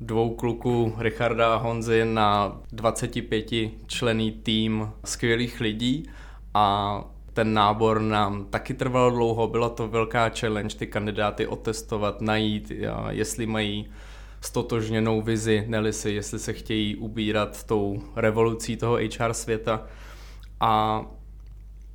dvou 0.00 0.34
kluků 0.34 0.94
Richarda 0.98 1.54
a 1.54 1.56
Honzy 1.56 2.04
na 2.04 2.60
25 2.72 3.46
člený 3.86 4.32
tým 4.32 4.88
skvělých 5.04 5.60
lidí 5.60 6.08
a 6.54 7.04
ten 7.36 7.54
nábor 7.54 8.00
nám 8.00 8.44
taky 8.44 8.74
trval 8.74 9.10
dlouho, 9.10 9.48
byla 9.48 9.68
to 9.68 9.88
velká 9.88 10.28
challenge 10.28 10.76
ty 10.76 10.86
kandidáty 10.86 11.46
otestovat, 11.46 12.20
najít, 12.20 12.72
jestli 13.10 13.46
mají 13.46 13.88
stotožněnou 14.40 15.22
vizi 15.22 15.64
Nelisy, 15.68 16.10
jestli 16.10 16.38
se 16.38 16.52
chtějí 16.52 16.96
ubírat 16.96 17.64
tou 17.64 18.02
revolucí 18.16 18.76
toho 18.76 18.96
HR 18.96 19.32
světa. 19.32 19.86
A 20.60 21.02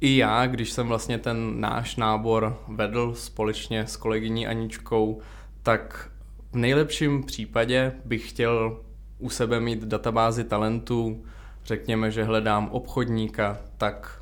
i 0.02 0.18
já, 0.18 0.48
když 0.48 0.72
jsem 0.72 0.88
vlastně 0.88 1.18
ten 1.18 1.62
náš 1.62 1.96
nábor 1.96 2.58
vedl 2.68 3.14
společně 3.16 3.88
s 3.88 3.96
kolegyní 3.98 4.48
Aničkou, 4.48 5.22
tak 5.64 6.12
v 6.52 6.56
nejlepším 6.56 7.24
případě 7.24 7.92
bych 8.06 8.30
chtěl 8.30 8.82
u 9.20 9.30
sebe 9.30 9.60
mít 9.60 9.84
databázi 9.84 10.44
talentů, 10.44 11.26
řekněme, 11.66 12.12
že 12.12 12.24
hledám 12.24 12.70
obchodníka, 12.72 13.58
tak 13.78 14.22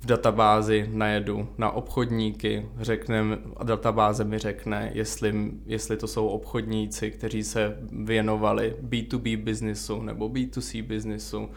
v 0.00 0.06
databázi 0.06 0.90
najedu 0.92 1.48
na 1.58 1.70
obchodníky, 1.70 2.66
řekne, 2.80 3.38
a 3.56 3.64
databáze 3.64 4.24
mi 4.24 4.38
řekne, 4.38 4.90
jestli, 4.94 5.50
jestli 5.66 5.96
to 5.96 6.06
jsou 6.06 6.28
obchodníci, 6.28 7.10
kteří 7.10 7.44
se 7.44 7.78
věnovali 7.92 8.74
B2B 8.88 9.36
biznisu 9.36 10.02
nebo 10.02 10.28
B2C 10.28 10.82
biznisu, 10.82 11.48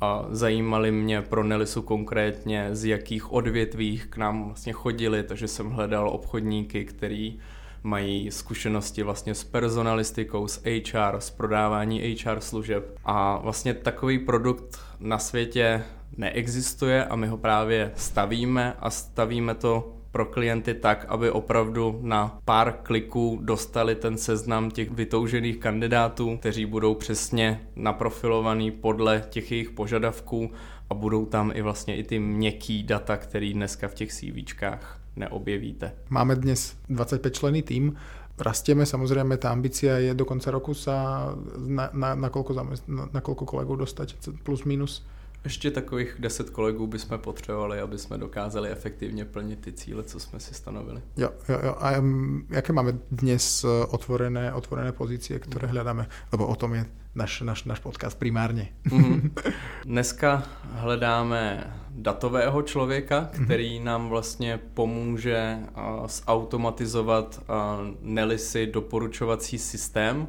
a 0.00 0.26
zajímali 0.30 0.92
mě 0.92 1.22
pro 1.22 1.44
Nelisu 1.44 1.82
konkrétně, 1.82 2.68
z 2.72 2.84
jakých 2.84 3.32
odvětvích 3.32 4.06
k 4.06 4.16
nám 4.16 4.44
vlastně 4.44 4.72
chodili, 4.72 5.22
takže 5.22 5.48
jsem 5.48 5.70
hledal 5.70 6.08
obchodníky, 6.08 6.84
který 6.84 7.38
mají 7.82 8.30
zkušenosti 8.30 9.02
vlastně 9.02 9.34
s 9.34 9.44
personalistikou, 9.44 10.48
s 10.48 10.62
HR, 10.64 11.16
s 11.18 11.30
prodávání 11.30 12.16
HR 12.16 12.40
služeb. 12.40 12.98
A 13.04 13.38
vlastně 13.38 13.74
takový 13.74 14.18
produkt 14.18 14.80
na 15.00 15.18
světě 15.18 15.84
neexistuje 16.16 17.04
a 17.04 17.16
my 17.16 17.26
ho 17.26 17.36
právě 17.36 17.92
stavíme 17.96 18.74
a 18.80 18.90
stavíme 18.90 19.54
to 19.54 19.94
pro 20.12 20.26
klienty 20.26 20.74
tak, 20.74 21.04
aby 21.08 21.30
opravdu 21.30 21.98
na 22.02 22.38
pár 22.44 22.78
kliků 22.82 23.38
dostali 23.42 23.94
ten 23.94 24.18
seznam 24.18 24.70
těch 24.70 24.90
vytoužených 24.90 25.56
kandidátů, 25.56 26.36
kteří 26.36 26.66
budou 26.66 26.94
přesně 26.94 27.60
naprofilovaný 27.76 28.70
podle 28.70 29.24
těch 29.30 29.52
jejich 29.52 29.70
požadavků 29.70 30.50
a 30.90 30.94
budou 30.94 31.26
tam 31.26 31.52
i 31.54 31.62
vlastně 31.62 31.96
i 31.96 32.04
ty 32.04 32.18
měkký 32.18 32.82
data, 32.82 33.16
který 33.16 33.52
dneska 33.52 33.88
v 33.88 33.94
těch 33.94 34.12
CVčkách 34.12 35.00
neobjevíte. 35.16 35.92
Máme 36.08 36.36
dnes 36.36 36.76
25 36.88 37.34
člený 37.34 37.62
tým, 37.62 37.96
rastieme, 38.38 38.86
samozrejme 38.86 39.34
tá 39.36 39.50
ambícia 39.50 39.98
je 39.98 40.14
do 40.14 40.24
konca 40.24 40.50
roku 40.54 40.74
sa 40.74 41.28
na, 41.58 41.90
na, 41.90 42.14
na, 42.14 42.28
koľko, 42.30 42.54
na, 42.54 42.64
na 43.10 43.20
koľko 43.20 43.44
kolegov 43.44 43.82
dostať, 43.82 44.14
plus 44.46 44.62
minus? 44.62 45.02
Ještě 45.44 45.70
takových 45.70 46.16
deset 46.18 46.50
kolegů 46.50 46.86
bychom 46.86 47.18
potřebovali, 47.18 47.80
aby 47.80 47.98
jsme 47.98 48.18
dokázali 48.18 48.70
efektivně 48.70 49.24
plnit 49.24 49.60
ty 49.60 49.72
cíle, 49.72 50.02
co 50.02 50.20
jsme 50.20 50.40
si 50.40 50.54
stanovili. 50.54 51.02
Jo, 51.16 51.30
jo, 51.48 51.58
jo. 51.62 51.76
A 51.78 51.98
um, 51.98 52.46
jaké 52.50 52.72
máme 52.72 52.92
dnes 53.10 53.64
uh, 53.64 53.70
otvorené, 53.88 54.52
otvorené 54.52 54.92
pozície, 54.92 55.38
které 55.38 55.68
hledáme? 55.68 56.06
Lebo 56.32 56.46
o 56.46 56.56
tom 56.56 56.74
je 56.74 56.86
náš, 57.14 57.40
náš, 57.40 57.64
náš 57.64 57.78
podcast 57.78 58.18
primárně. 58.18 58.68
Mm-hmm. 58.86 59.30
Dneska 59.84 60.42
hledáme 60.72 61.72
datového 61.90 62.62
člověka, 62.62 63.30
mhm. 63.34 63.44
který 63.44 63.78
mm-hmm. 63.78 63.84
nám 63.84 64.08
vlastně 64.08 64.60
pomůže 64.74 65.58
uh, 65.58 66.06
zautomatizovat 66.06 67.40
uh, 67.40 67.54
Nelisy 68.02 68.66
doporučovací 68.66 69.58
systém, 69.58 70.28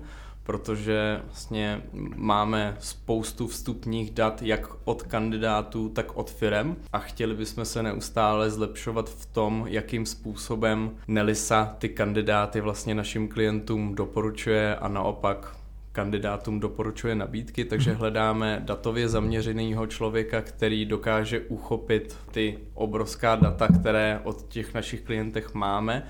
protože 0.50 1.22
vlastně 1.26 1.82
máme 2.16 2.78
spoustu 2.80 3.48
vstupních 3.48 4.12
dat 4.12 4.42
jak 4.42 4.68
od 4.86 5.04
kandidátů, 5.04 5.90
tak 5.90 6.18
od 6.18 6.32
firem 6.32 6.76
a 6.94 7.00
chtěli 7.00 7.36
bychom 7.36 7.66
se 7.66 7.84
neustále 7.84 8.50
zlepšovat 8.50 9.10
v 9.10 9.26
tom, 9.26 9.66
jakým 9.68 10.06
způsobem 10.06 10.92
Nelisa 11.08 11.76
ty 11.80 11.90
kandidáty 11.90 12.62
vlastně 12.62 12.96
našim 12.96 13.28
klientům 13.28 13.96
doporučuje 13.96 14.76
a 14.76 14.88
naopak 14.88 15.56
kandidátům 15.92 16.60
doporučuje 16.60 17.16
nabídky, 17.16 17.66
takže 17.66 17.92
mhm. 17.92 18.00
hledáme 18.00 18.62
datově 18.66 19.10
zaměřeného 19.10 19.88
člověka, 19.88 20.42
který 20.42 20.86
dokáže 20.86 21.40
uchopit 21.40 22.18
ty 22.32 22.60
obrovská 22.74 23.36
data, 23.36 23.68
které 23.80 24.22
od 24.24 24.48
těch 24.48 24.74
našich 24.74 25.02
klientech 25.02 25.54
máme 25.54 26.04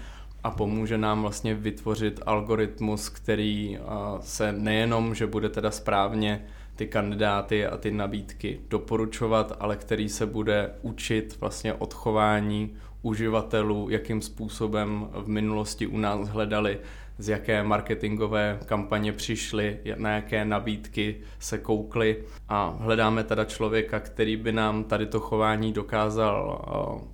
a 0.44 0.52
pomůže 0.52 0.98
nám 0.98 1.22
vlastně 1.22 1.54
vytvořit 1.56 2.20
algoritmus, 2.26 3.10
který 3.10 3.78
se 4.22 4.52
nejenom, 4.52 5.16
že 5.16 5.28
bude 5.28 5.50
teda 5.50 5.72
správně 5.72 6.46
ty 6.80 6.88
kandidáty 6.88 7.66
a 7.66 7.78
ty 7.78 7.92
nabídky 7.92 8.60
doporučovat, 8.70 9.58
ale 9.60 9.76
který 9.76 10.10
se 10.10 10.26
bude 10.26 10.72
učit 10.82 11.38
vlastně 11.40 11.74
odchování 11.74 12.76
uživatelů, 13.02 13.90
jakým 13.90 14.22
způsobem 14.22 15.10
v 15.14 15.28
minulosti 15.28 15.88
u 15.88 15.98
nás 15.98 16.28
hledali 16.28 16.80
z 17.18 17.30
jaké 17.30 17.64
marketingové 17.64 18.60
kampaně 18.66 19.14
přišli, 19.14 19.80
na 19.96 20.12
jaké 20.12 20.46
nabídky 20.46 21.16
se 21.40 21.58
koukli. 21.58 22.24
A 22.50 22.78
hledáme 22.80 23.24
teda 23.24 23.46
člověka, 23.46 24.00
který 24.00 24.36
by 24.36 24.52
nám 24.52 24.84
tady 24.84 25.06
to 25.06 25.20
chování 25.20 25.74
dokázal 25.74 26.62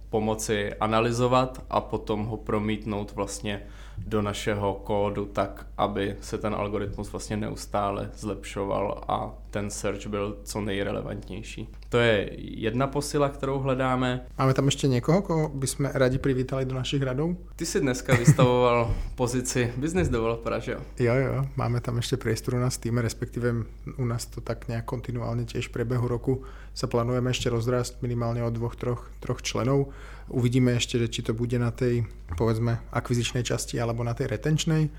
pomoci 0.10 0.74
analyzovat 0.74 1.66
a 1.70 1.82
potom 1.82 2.26
ho 2.26 2.38
promítnout 2.38 3.12
vlastně 3.12 3.62
do 3.98 4.22
našeho 4.22 4.74
kódu 4.74 5.26
tak, 5.26 5.68
aby 5.78 6.16
se 6.22 6.38
ten 6.38 6.56
algoritmus 6.56 7.12
vlastně 7.12 7.38
neustále 7.38 8.10
zlepšoval 8.14 9.04
a 9.08 9.34
ten 9.56 9.70
search 9.70 10.08
byl 10.08 10.38
co 10.44 10.62
nejrelevantnější. 10.62 11.70
To 11.90 11.98
je 11.98 12.30
jedna 12.38 12.88
posila, 12.88 13.30
kterou 13.30 13.60
hledáme. 13.60 14.28
Máme 14.38 14.54
tam 14.54 14.66
ještě 14.66 14.88
někoho, 14.88 15.22
koho 15.22 15.50
bychom 15.50 15.86
rádi 15.94 16.18
přivítali 16.18 16.66
do 16.66 16.76
našich 16.76 17.02
radů? 17.02 17.38
Ty 17.56 17.66
si 17.66 17.80
dneska 17.80 18.16
vystavoval 18.16 18.96
pozici 19.16 19.74
business 19.78 20.10
developera, 20.10 20.60
že 20.60 20.72
jo? 20.72 20.80
Jo, 21.00 21.16
jo, 21.16 21.46
máme 21.56 21.82
tam 21.82 21.96
ještě 21.98 22.18
priestoru 22.18 22.60
na 22.60 22.70
týme, 22.70 23.02
respektive 23.02 23.56
u 23.98 24.06
nás 24.06 24.26
to 24.26 24.42
tak 24.42 24.68
nějak 24.68 24.86
kontinuálně 24.86 25.46
těž 25.46 25.68
v 25.68 25.72
průběhu 25.72 26.08
roku 26.08 26.44
se 26.74 26.88
plánujeme 26.88 27.30
ještě 27.30 27.50
rozrást 27.50 28.02
minimálně 28.02 28.44
o 28.44 28.50
dvoch, 28.50 28.76
troch, 28.76 29.12
troch 29.20 29.42
členů. 29.42 29.88
Uvidíme 30.28 30.72
ještě, 30.72 31.08
či 31.08 31.22
to 31.22 31.34
bude 31.34 31.60
na 31.60 31.72
tej, 31.72 32.04
povedzme, 32.38 32.80
akvizičnej 32.92 33.44
časti 33.44 33.82
alebo 33.82 34.04
na 34.04 34.14
tej 34.14 34.28
retenčnej, 34.28 34.90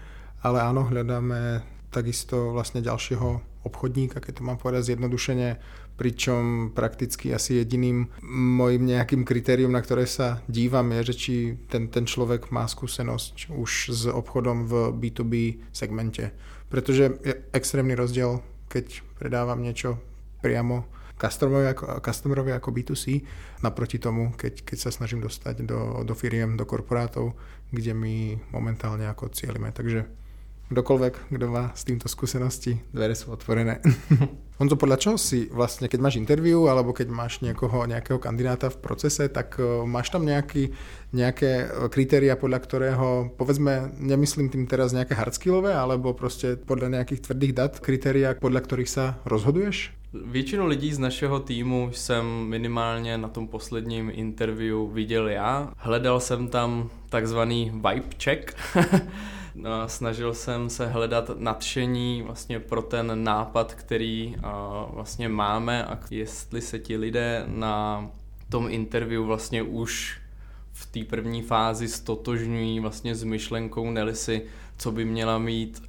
ale 0.43 0.63
áno, 0.63 0.89
hľadáme 0.89 1.61
takisto 1.91 2.53
vlastne 2.53 2.85
ďalšieho 2.85 3.56
obchodníka, 3.66 4.23
keď 4.23 4.40
to 4.40 4.46
mám 4.46 4.62
povedať 4.62 4.94
zjednodušene, 4.94 5.58
pričom 5.96 6.70
prakticky 6.76 7.32
asi 7.32 7.64
jediným 7.64 8.12
mojím 8.30 8.87
nejakým 8.87 9.25
kritérium, 9.25 9.73
na 9.73 9.82
ktoré 9.82 10.04
sa 10.06 10.44
dívam, 10.46 10.92
je, 11.00 11.00
že 11.11 11.14
či 11.16 11.35
ten, 11.66 11.88
ten 11.88 12.04
človek 12.04 12.52
má 12.52 12.68
skúsenosť 12.68 13.50
už 13.50 13.70
s 13.90 14.02
obchodom 14.06 14.68
v 14.68 14.73
B2B 14.92 15.32
segmente. 15.73 16.37
Pretože 16.68 17.16
je 17.25 17.35
extrémny 17.50 17.96
rozdiel, 17.96 18.44
keď 18.68 19.00
predávam 19.16 19.58
niečo 19.64 19.96
priamo 20.44 20.85
customerovi 21.16 21.66
ako, 21.73 21.85
customerovi 22.04 22.52
ako 22.52 22.68
B2C, 22.76 23.25
naproti 23.64 23.96
tomu, 23.96 24.37
keď, 24.37 24.68
keď 24.68 24.78
sa 24.78 24.90
snažím 24.92 25.25
dostať 25.25 25.64
do, 25.64 26.04
do 26.04 26.12
firiem, 26.12 26.61
do 26.61 26.68
korporátov, 26.68 27.32
kde 27.73 27.96
my 27.96 28.37
momentálne 28.52 29.08
ako 29.08 29.32
cieľime. 29.32 29.73
Takže 29.73 30.04
kdokoľvek, 30.70 31.30
kdo 31.30 31.46
má 31.46 31.70
s 31.75 31.87
týmto 31.87 32.11
skúsenosti, 32.11 32.82
dvere 32.90 33.14
sú 33.14 33.30
otvorené. 33.30 33.78
Honzo, 34.58 34.80
podľa 34.80 34.96
čoho 34.96 35.16
si 35.20 35.52
vlastne, 35.52 35.85
keď 35.85 36.00
máš 36.00 36.16
interview 36.16 36.64
alebo 36.66 36.96
keď 36.96 37.12
máš 37.12 37.44
niekoho, 37.44 37.85
nejakého 37.85 38.16
kandidáta 38.16 38.72
v 38.72 38.81
procese, 38.81 39.29
tak 39.29 39.61
uh, 39.61 39.85
máš 39.85 40.09
tam 40.09 40.24
nejaký, 40.24 40.72
nejaké 41.12 41.68
kritéria, 41.92 42.40
podľa 42.40 42.61
ktorého, 42.64 43.09
povedzme, 43.37 43.92
nemyslím 44.00 44.48
tým 44.48 44.64
teraz 44.64 44.96
nejaké 44.96 45.12
hardskillové, 45.12 45.76
alebo 45.76 46.16
prostě 46.16 46.57
podľa 46.57 46.88
nejakých 46.88 47.20
tvrdých 47.20 47.52
dat, 47.52 47.72
kritéria, 47.81 48.35
podľa 48.35 48.61
ktorých 48.64 48.90
sa 48.90 49.20
rozhoduješ? 49.29 49.92
Většinu 50.24 50.66
lidí 50.66 50.92
z 50.92 50.98
našeho 50.98 51.40
týmu 51.40 51.90
jsem 51.92 52.26
minimálně 52.26 53.18
na 53.18 53.29
tom 53.29 53.48
posledním 53.48 54.11
interview 54.14 54.79
viděl 54.92 55.29
já. 55.29 55.72
Hledal 55.76 56.20
jsem 56.20 56.48
tam 56.48 56.90
takzvaný 57.09 57.70
vibe 57.74 58.16
check. 58.22 58.57
No, 59.59 59.88
snažil 59.88 60.35
jsem 60.35 60.71
se 60.71 60.87
hledat 60.87 61.31
nadšení 61.38 62.23
vlastně 62.23 62.61
pro 62.61 62.83
ten 62.83 63.25
nápad, 63.25 63.75
který 63.75 64.37
vlastně 64.90 65.29
máme 65.29 65.85
a 65.85 65.99
jestli 66.11 66.61
se 66.61 66.79
ti 66.79 66.97
lidé 66.97 67.45
na 67.47 68.07
tom 68.49 68.66
interview 68.71 69.23
vlastně 69.23 69.62
už 69.62 70.21
v 70.73 70.87
té 70.87 71.05
první 71.05 71.42
fázi 71.42 71.88
stotožňují 71.88 72.81
vlastně 72.81 73.14
s 73.14 73.25
myšlenkou 73.25 73.90
Nelisy, 73.90 74.42
co 74.79 74.92
by 74.92 75.05
měla 75.05 75.38
mít, 75.38 75.83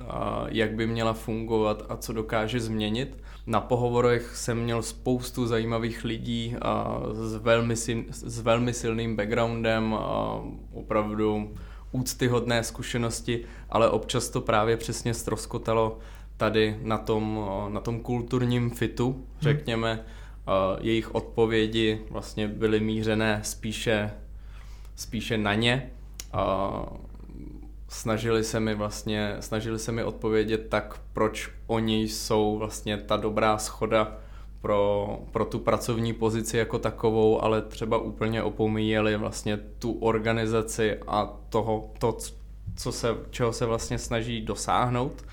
jak 0.48 0.72
by 0.72 0.88
měla 0.88 1.14
fungovat 1.14 1.86
a 1.90 1.98
co 1.98 2.14
dokáže 2.14 2.60
změnit. 2.60 3.18
Na 3.48 3.62
pohovorech 3.62 4.36
jsem 4.36 4.64
měl 4.64 4.82
spoustu 4.82 5.48
zajímavých 5.48 6.04
lidí 6.04 6.56
s 7.14 7.36
velmi, 7.36 7.76
s 8.12 8.40
velmi 8.40 8.74
silným 8.74 9.16
backgroundem, 9.16 9.96
opravdu 10.74 11.54
úctyhodné 11.92 12.64
zkušenosti, 12.64 13.46
ale 13.70 13.90
občas 13.90 14.30
to 14.30 14.42
právě 14.42 14.78
přesně 14.78 15.14
stroskotalo 15.14 16.00
tady 16.38 16.80
na 16.82 16.98
tom, 16.98 17.50
na 17.70 17.80
tom 17.80 18.00
kulturním 18.00 18.70
fitu, 18.70 19.12
hmm. 19.12 19.24
řekněme. 19.42 19.94
Hmm. 19.94 20.06
Jejich 20.82 21.16
odpovědi 21.16 22.02
vlastně 22.10 22.48
byly 22.48 22.80
mířené 22.80 23.40
spíše, 23.44 24.12
spíše 24.96 25.38
na 25.38 25.54
ně. 25.54 25.92
Snažili 27.90 28.44
se 28.44 28.60
mi 28.60 28.76
vlastně, 28.76 29.36
snažili 29.40 29.80
se 29.80 29.92
mi 29.92 30.04
odpovědět 30.04 30.70
tak, 30.70 31.02
proč 31.14 31.50
oni 31.68 32.02
jsou 32.02 32.58
vlastně 32.58 32.98
ta 32.98 33.18
dobrá 33.18 33.58
schoda 33.58 34.18
pro, 34.68 35.20
pro 35.32 35.46
tu 35.46 35.60
pracovní 35.60 36.14
pozici 36.14 36.58
jako 36.58 36.80
takovou, 36.80 37.44
ale 37.44 37.62
třeba 37.62 37.98
úplně 37.98 38.44
opomíjeli 38.44 39.18
vlastně 39.18 39.58
tu 39.58 39.92
organizaci 39.92 40.98
a 41.08 41.34
toho, 41.50 41.92
to, 42.00 42.18
co 42.76 42.92
se, 42.92 43.08
čeho 43.30 43.54
se 43.54 43.66
vlastně 43.66 43.98
snaží 43.98 44.42
dosáhnout. 44.42 45.26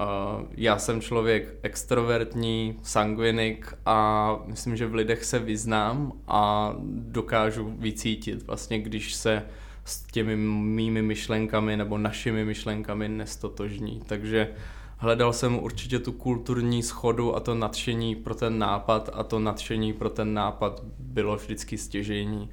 Uh, 0.00 0.46
já 0.56 0.78
jsem 0.78 1.00
člověk 1.00 1.54
extrovertní, 1.62 2.78
sanguinik 2.82 3.74
a 3.86 4.38
myslím, 4.46 4.76
že 4.76 4.86
v 4.86 4.94
lidech 4.94 5.24
se 5.24 5.38
vyznám 5.38 6.12
a 6.28 6.74
dokážu 6.88 7.74
vycítit 7.78 8.46
vlastně, 8.46 8.78
když 8.78 9.14
se 9.14 9.42
s 9.84 10.02
těmi 10.02 10.36
mými 10.36 11.02
myšlenkami 11.02 11.76
nebo 11.76 11.98
našimi 11.98 12.44
myšlenkami 12.44 13.08
nestotožní. 13.08 14.02
Takže 14.06 14.48
uh, 14.50 14.56
hledal 15.04 15.32
jsem 15.32 15.58
určitě 15.58 15.98
tu 15.98 16.12
kulturní 16.12 16.82
schodu 16.82 17.36
a 17.36 17.40
to 17.40 17.54
nadšení 17.54 18.16
pro 18.16 18.34
ten 18.34 18.58
nápad 18.58 19.10
a 19.12 19.22
to 19.22 19.38
nadšení 19.38 19.92
pro 19.92 20.10
ten 20.10 20.34
nápad 20.34 20.82
bylo 20.98 21.36
vždycky 21.36 21.78
stěžení. 21.78 22.50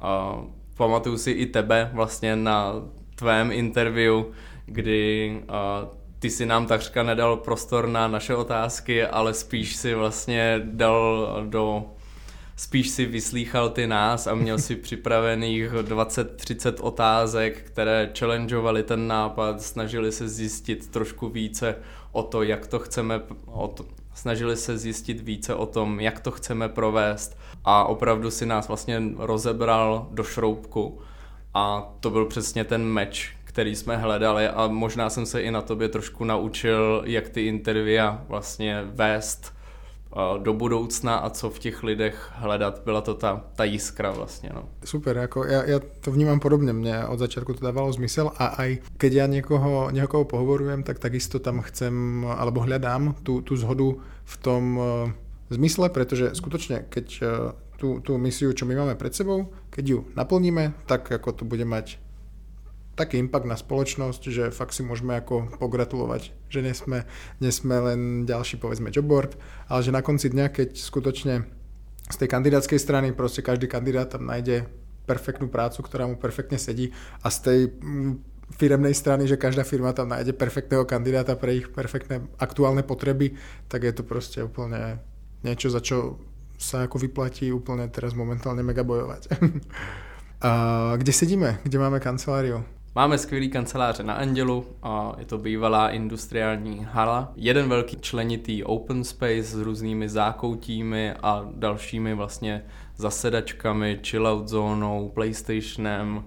A 0.00 0.42
pamatuju 0.76 1.18
si 1.18 1.30
i 1.30 1.46
tebe 1.46 1.90
vlastně 1.92 2.36
na 2.36 2.74
tvém 3.14 3.52
interview, 3.52 4.24
kdy 4.66 5.42
a, 5.48 5.86
ty 6.18 6.30
si 6.30 6.46
nám 6.46 6.66
takřka 6.66 7.02
nedal 7.02 7.36
prostor 7.36 7.88
na 7.88 8.08
naše 8.08 8.34
otázky, 8.34 9.04
ale 9.04 9.34
spíš 9.34 9.76
si 9.76 9.94
vlastně 9.94 10.60
dal 10.64 11.28
do 11.48 11.84
spíš 12.58 12.88
si 12.88 13.06
vyslýchal 13.06 13.70
ty 13.70 13.86
nás 13.86 14.26
a 14.26 14.34
měl 14.34 14.58
si 14.58 14.76
připravených 14.86 15.72
20-30 15.72 16.74
otázek, 16.80 17.62
které 17.62 18.10
challengeovaly 18.18 18.82
ten 18.82 19.06
nápad, 19.06 19.62
snažili 19.62 20.12
se 20.12 20.28
zjistit 20.28 20.90
trošku 20.90 21.28
více 21.28 21.76
o 22.12 22.22
to, 22.22 22.42
jak 22.42 22.66
to 22.66 22.78
chceme, 22.78 23.20
o 23.46 23.68
to, 23.68 23.86
snažili 24.14 24.56
se 24.56 24.78
zjistit 24.78 25.20
více 25.20 25.54
o 25.54 25.66
tom, 25.66 26.00
jak 26.00 26.20
to 26.20 26.30
chceme 26.30 26.68
provést. 26.68 27.38
A 27.64 27.84
opravdu 27.84 28.30
si 28.30 28.46
nás 28.46 28.68
vlastně 28.68 29.02
rozebral 29.16 30.08
do 30.10 30.24
šroubku. 30.24 31.00
A 31.54 31.92
to 32.00 32.10
byl 32.10 32.24
přesně 32.24 32.64
ten 32.64 32.84
meč, 32.84 33.36
který 33.44 33.76
jsme 33.76 33.96
hledali. 33.96 34.48
A 34.48 34.66
možná 34.66 35.10
jsem 35.10 35.26
se 35.26 35.42
i 35.42 35.50
na 35.50 35.62
tobě 35.62 35.88
trošku 35.88 36.24
naučil, 36.24 37.02
jak 37.06 37.28
ty 37.28 37.46
intervia 37.46 38.24
vlastně 38.28 38.82
vést, 38.84 39.57
do 40.38 40.52
budoucna 40.52 41.16
a 41.16 41.30
co 41.30 41.50
v 41.50 41.58
těch 41.58 41.82
lidech 41.82 42.30
hledat. 42.34 42.80
Byla 42.84 43.00
to 43.00 43.14
ta, 43.14 43.44
ta 43.56 43.64
jiskra 43.64 44.10
vlastně. 44.10 44.50
No. 44.54 44.68
Super, 44.84 45.16
jako 45.16 45.44
já, 45.44 45.64
já 45.64 45.80
to 46.00 46.10
vnímám 46.10 46.40
podobně. 46.40 46.72
Mně 46.72 47.06
od 47.06 47.18
začátku 47.18 47.54
to 47.54 47.64
dávalo 47.64 47.92
zmysel 47.92 48.32
a 48.36 48.46
aj 48.46 48.78
keď 48.96 49.12
já 49.12 49.26
někoho, 49.26 49.90
někoho 49.90 50.24
pohovorujem, 50.24 50.82
tak 50.82 50.98
takisto 50.98 51.38
tam 51.38 51.60
chcem, 51.60 52.26
alebo 52.38 52.60
hľadám 52.60 53.14
tu, 53.22 53.40
tu 53.40 53.56
zhodu 53.56 54.00
v 54.24 54.36
tom 54.36 54.78
uh, 54.78 54.84
zmysle, 55.50 55.88
pretože 55.88 56.34
skutočne, 56.34 56.84
keď 56.88 57.06
uh, 57.22 57.28
tú, 57.76 58.00
tú 58.00 58.18
misiu, 58.18 58.52
čo 58.52 58.66
my 58.66 58.74
máme 58.74 58.94
pred 58.94 59.14
sebou, 59.14 59.54
keď 59.70 59.84
ju 59.88 59.98
naplníme, 60.16 60.74
tak 60.86 61.12
ako 61.12 61.32
to 61.32 61.44
bude 61.44 61.64
mať 61.64 62.02
taký 62.98 63.22
impact 63.22 63.46
na 63.46 63.54
spoločnosť, 63.54 64.22
že 64.26 64.44
fakt 64.50 64.74
si 64.74 64.82
môžeme 64.82 65.14
ako 65.14 65.62
pogratulovať, 65.62 66.34
že 66.50 66.60
nesme, 66.60 67.06
nesme 67.38 67.76
len 67.78 68.26
ďalší 68.26 68.58
povedzme 68.58 68.90
jobboard, 68.90 69.38
ale 69.70 69.80
že 69.86 69.94
na 69.94 70.02
konci 70.02 70.34
dňa, 70.34 70.50
keď 70.50 70.68
skutočne 70.74 71.46
z 72.10 72.16
tej 72.18 72.28
kandidátskej 72.28 72.80
strany 72.82 73.14
proste 73.14 73.44
každý 73.46 73.70
kandidát 73.70 74.10
tam 74.10 74.26
nájde 74.26 74.66
perfektnú 75.06 75.48
prácu, 75.48 75.80
ktorá 75.86 76.04
mu 76.04 76.20
perfektne 76.20 76.60
sedí 76.60 76.92
a 77.24 77.32
z 77.32 77.38
tej 77.40 77.60
mm, 77.72 78.12
firemnej 78.56 78.96
strany, 78.96 79.28
že 79.28 79.40
každá 79.40 79.64
firma 79.64 79.92
tam 79.92 80.12
nájde 80.12 80.32
perfektného 80.36 80.88
kandidáta 80.88 81.36
pre 81.36 81.60
ich 81.60 81.68
perfektné 81.68 82.24
aktuálne 82.40 82.84
potreby, 82.84 83.36
tak 83.68 83.84
je 83.84 83.92
to 83.92 84.02
proste 84.04 84.44
úplne 84.44 85.00
niečo, 85.44 85.68
za 85.68 85.80
čo 85.84 86.20
sa 86.58 86.84
ako 86.84 86.98
vyplatí 86.98 87.52
úplne 87.54 87.86
teraz 87.88 88.16
momentálne 88.16 88.64
mega 88.66 88.82
bojovať. 88.82 89.30
a 90.48 90.50
kde 90.96 91.12
sedíme? 91.12 91.60
Kde 91.62 91.76
máme 91.78 92.00
kanceláriu? 92.00 92.77
Máme 92.94 93.18
skvělý 93.18 93.48
kanceláře 93.48 94.02
na 94.02 94.14
Andělu, 94.14 94.66
a 94.82 95.16
je 95.18 95.24
to 95.24 95.38
bývalá 95.38 95.90
industriální 95.90 96.86
hala. 96.90 97.32
Jeden 97.36 97.68
velký 97.68 97.96
členitý 98.00 98.64
open 98.64 99.04
space 99.04 99.42
s 99.42 99.54
různými 99.54 100.08
zákoutími 100.08 101.12
a 101.12 101.48
dalšími 101.54 102.14
vlastně 102.14 102.64
zasedačkami, 102.96 104.00
chillout 104.06 104.48
zónou, 104.48 105.08
playstationem, 105.08 106.24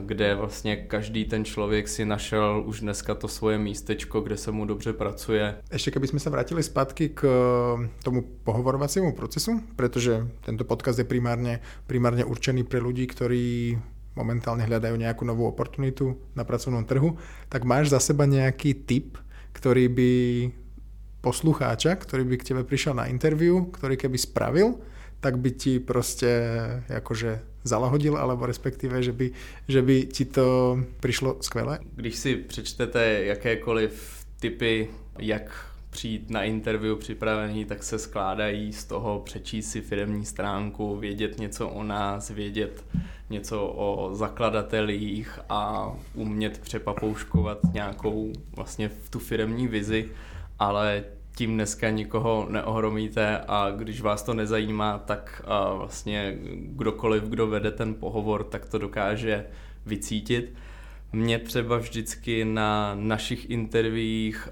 kde 0.00 0.34
vlastně 0.34 0.76
každý 0.76 1.24
ten 1.24 1.44
člověk 1.44 1.88
si 1.88 2.04
našel 2.04 2.62
už 2.66 2.80
dneska 2.80 3.14
to 3.14 3.28
svoje 3.28 3.58
místečko, 3.58 4.20
kde 4.20 4.36
se 4.36 4.50
mu 4.50 4.64
dobře 4.64 4.92
pracuje. 4.92 5.54
Ještě 5.72 5.92
jsme 6.04 6.18
se 6.18 6.30
vrátili 6.30 6.62
zpátky 6.62 7.08
k 7.08 7.24
eh, 7.24 7.88
tomu 8.02 8.22
pohovorovacímu 8.44 9.12
procesu, 9.12 9.60
protože 9.76 10.28
tento 10.40 10.64
podcast 10.64 10.98
je 10.98 11.04
primárně, 11.04 11.60
primárně 11.86 12.24
určený 12.24 12.64
pro 12.64 12.86
lidi, 12.86 13.06
kteří 13.06 13.78
momentálne 14.18 14.66
hľadajú 14.66 14.98
nejakú 14.98 15.22
novú 15.22 15.46
oportunitu 15.46 16.18
na 16.34 16.42
pracovnom 16.42 16.82
trhu, 16.82 17.14
tak 17.46 17.62
máš 17.62 17.94
za 17.94 18.02
seba 18.02 18.26
nejaký 18.26 18.74
tip, 18.74 19.14
ktorý 19.54 19.86
by 19.86 20.12
poslucháča, 21.22 21.94
ktorý 21.94 22.26
by 22.26 22.36
k 22.42 22.46
tebe 22.50 22.62
prišiel 22.66 22.98
na 22.98 23.06
interview, 23.06 23.70
ktorý 23.70 23.94
keby 23.94 24.18
spravil, 24.18 24.82
tak 25.20 25.38
by 25.38 25.50
ti 25.50 25.78
prostě 25.78 26.30
jakože 26.88 27.40
zalahodil, 27.64 28.16
alebo 28.16 28.46
respektive, 28.46 29.02
že 29.02 29.12
by, 29.12 29.30
že 29.68 29.82
by 29.82 30.06
ti 30.06 30.24
to 30.24 30.78
přišlo 31.00 31.36
skvěle? 31.40 31.78
Když 31.94 32.16
si 32.16 32.36
přečtete 32.36 33.24
jakékoliv 33.24 34.24
typy, 34.40 34.88
jak 35.18 35.67
přijít 35.90 36.30
na 36.30 36.42
interview 36.42 36.96
připravený, 36.96 37.64
tak 37.64 37.82
se 37.82 37.98
skládají 37.98 38.72
z 38.72 38.84
toho 38.84 39.20
přečíst 39.24 39.70
si 39.70 39.80
firmní 39.80 40.24
stránku, 40.24 40.96
vědět 40.96 41.38
něco 41.38 41.68
o 41.68 41.82
nás, 41.82 42.30
vědět 42.30 42.84
něco 43.30 43.66
o 43.66 44.14
zakladatelích 44.14 45.38
a 45.48 45.92
umět 46.14 46.58
přepapouškovat 46.58 47.58
nějakou 47.72 48.32
vlastně 48.56 48.88
v 48.88 49.10
tu 49.10 49.18
firmní 49.18 49.68
vizi, 49.68 50.08
ale 50.58 51.04
tím 51.36 51.54
dneska 51.54 51.90
nikoho 51.90 52.46
neohromíte 52.50 53.38
a 53.48 53.70
když 53.70 54.00
vás 54.00 54.22
to 54.22 54.34
nezajímá, 54.34 54.98
tak 54.98 55.42
vlastně 55.76 56.38
kdokoliv, 56.56 57.22
kdo 57.22 57.46
vede 57.46 57.70
ten 57.70 57.94
pohovor, 57.94 58.44
tak 58.44 58.66
to 58.66 58.78
dokáže 58.78 59.46
vycítit. 59.86 60.54
Mě 61.12 61.38
třeba 61.38 61.76
vždycky 61.76 62.44
na 62.44 62.94
našich 62.94 63.50
intervích 63.50 64.48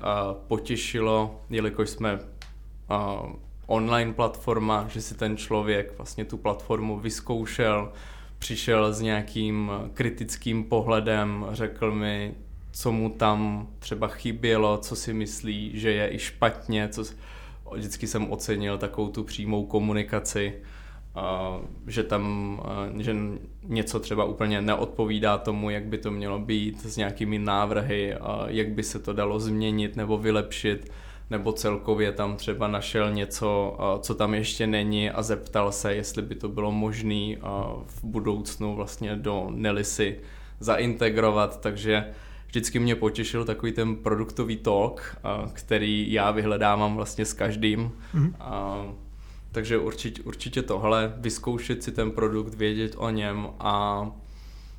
potěšilo, 0.48 1.40
jelikož 1.50 1.90
jsme 1.90 2.18
online 3.66 4.12
platforma, 4.12 4.86
že 4.88 5.02
si 5.02 5.14
ten 5.14 5.36
člověk 5.36 5.92
vlastně 5.96 6.24
tu 6.24 6.36
platformu 6.36 6.98
vyzkoušel, 6.98 7.92
přišel 8.38 8.92
s 8.92 9.00
nějakým 9.00 9.70
kritickým 9.94 10.64
pohledem, 10.64 11.46
řekl 11.52 11.92
mi, 11.94 12.34
co 12.72 12.92
mu 12.92 13.10
tam 13.10 13.68
třeba 13.78 14.08
chybělo, 14.08 14.78
co 14.78 14.96
si 14.96 15.12
myslí, 15.12 15.70
že 15.74 15.92
je 15.92 16.14
i 16.14 16.18
špatně, 16.18 16.88
co 16.88 17.04
vždycky 17.72 18.06
jsem 18.06 18.30
ocenil 18.30 18.78
takovou 18.78 19.08
tu 19.08 19.24
přímou 19.24 19.66
komunikaci, 19.66 20.54
že 21.86 22.02
tam 22.02 22.60
že 22.98 23.16
něco 23.62 24.00
třeba 24.00 24.24
úplně 24.24 24.62
neodpovídá 24.62 25.38
tomu, 25.38 25.70
jak 25.70 25.84
by 25.84 25.98
to 25.98 26.10
mělo 26.10 26.38
být, 26.38 26.86
s 26.86 26.96
nějakými 26.96 27.38
návrhy, 27.38 28.14
jak 28.46 28.68
by 28.68 28.82
se 28.82 28.98
to 28.98 29.12
dalo 29.12 29.40
změnit 29.40 29.96
nebo 29.96 30.18
vylepšit 30.18 30.92
nebo 31.30 31.52
celkově 31.52 32.12
tam 32.12 32.36
třeba 32.36 32.68
našel 32.68 33.12
něco, 33.12 33.78
co 34.00 34.14
tam 34.14 34.34
ještě 34.34 34.66
není 34.66 35.10
a 35.10 35.22
zeptal 35.22 35.72
se, 35.72 35.94
jestli 35.94 36.22
by 36.22 36.34
to 36.34 36.48
bylo 36.48 36.72
možné 36.72 37.36
v 37.86 38.04
budoucnu 38.04 38.74
vlastně 38.74 39.16
do 39.16 39.46
Nelisy 39.50 40.18
zaintegrovat, 40.60 41.60
takže 41.60 42.04
vždycky 42.46 42.78
mě 42.78 42.94
potěšil 42.94 43.44
takový 43.44 43.72
ten 43.72 43.96
produktový 43.96 44.56
talk, 44.56 45.16
který 45.52 46.12
já 46.12 46.30
vyhledávám 46.30 46.96
vlastně 46.96 47.24
s 47.24 47.32
každým. 47.32 47.92
Mm-hmm. 48.14 48.32
Takže 49.56 49.78
určitě, 49.78 50.22
určitě 50.22 50.62
tohle, 50.62 51.14
vyzkoušet 51.16 51.82
si 51.82 51.92
ten 51.92 52.10
produkt, 52.10 52.54
vědět 52.54 52.94
o 52.98 53.10
něm 53.10 53.48
a 53.58 54.06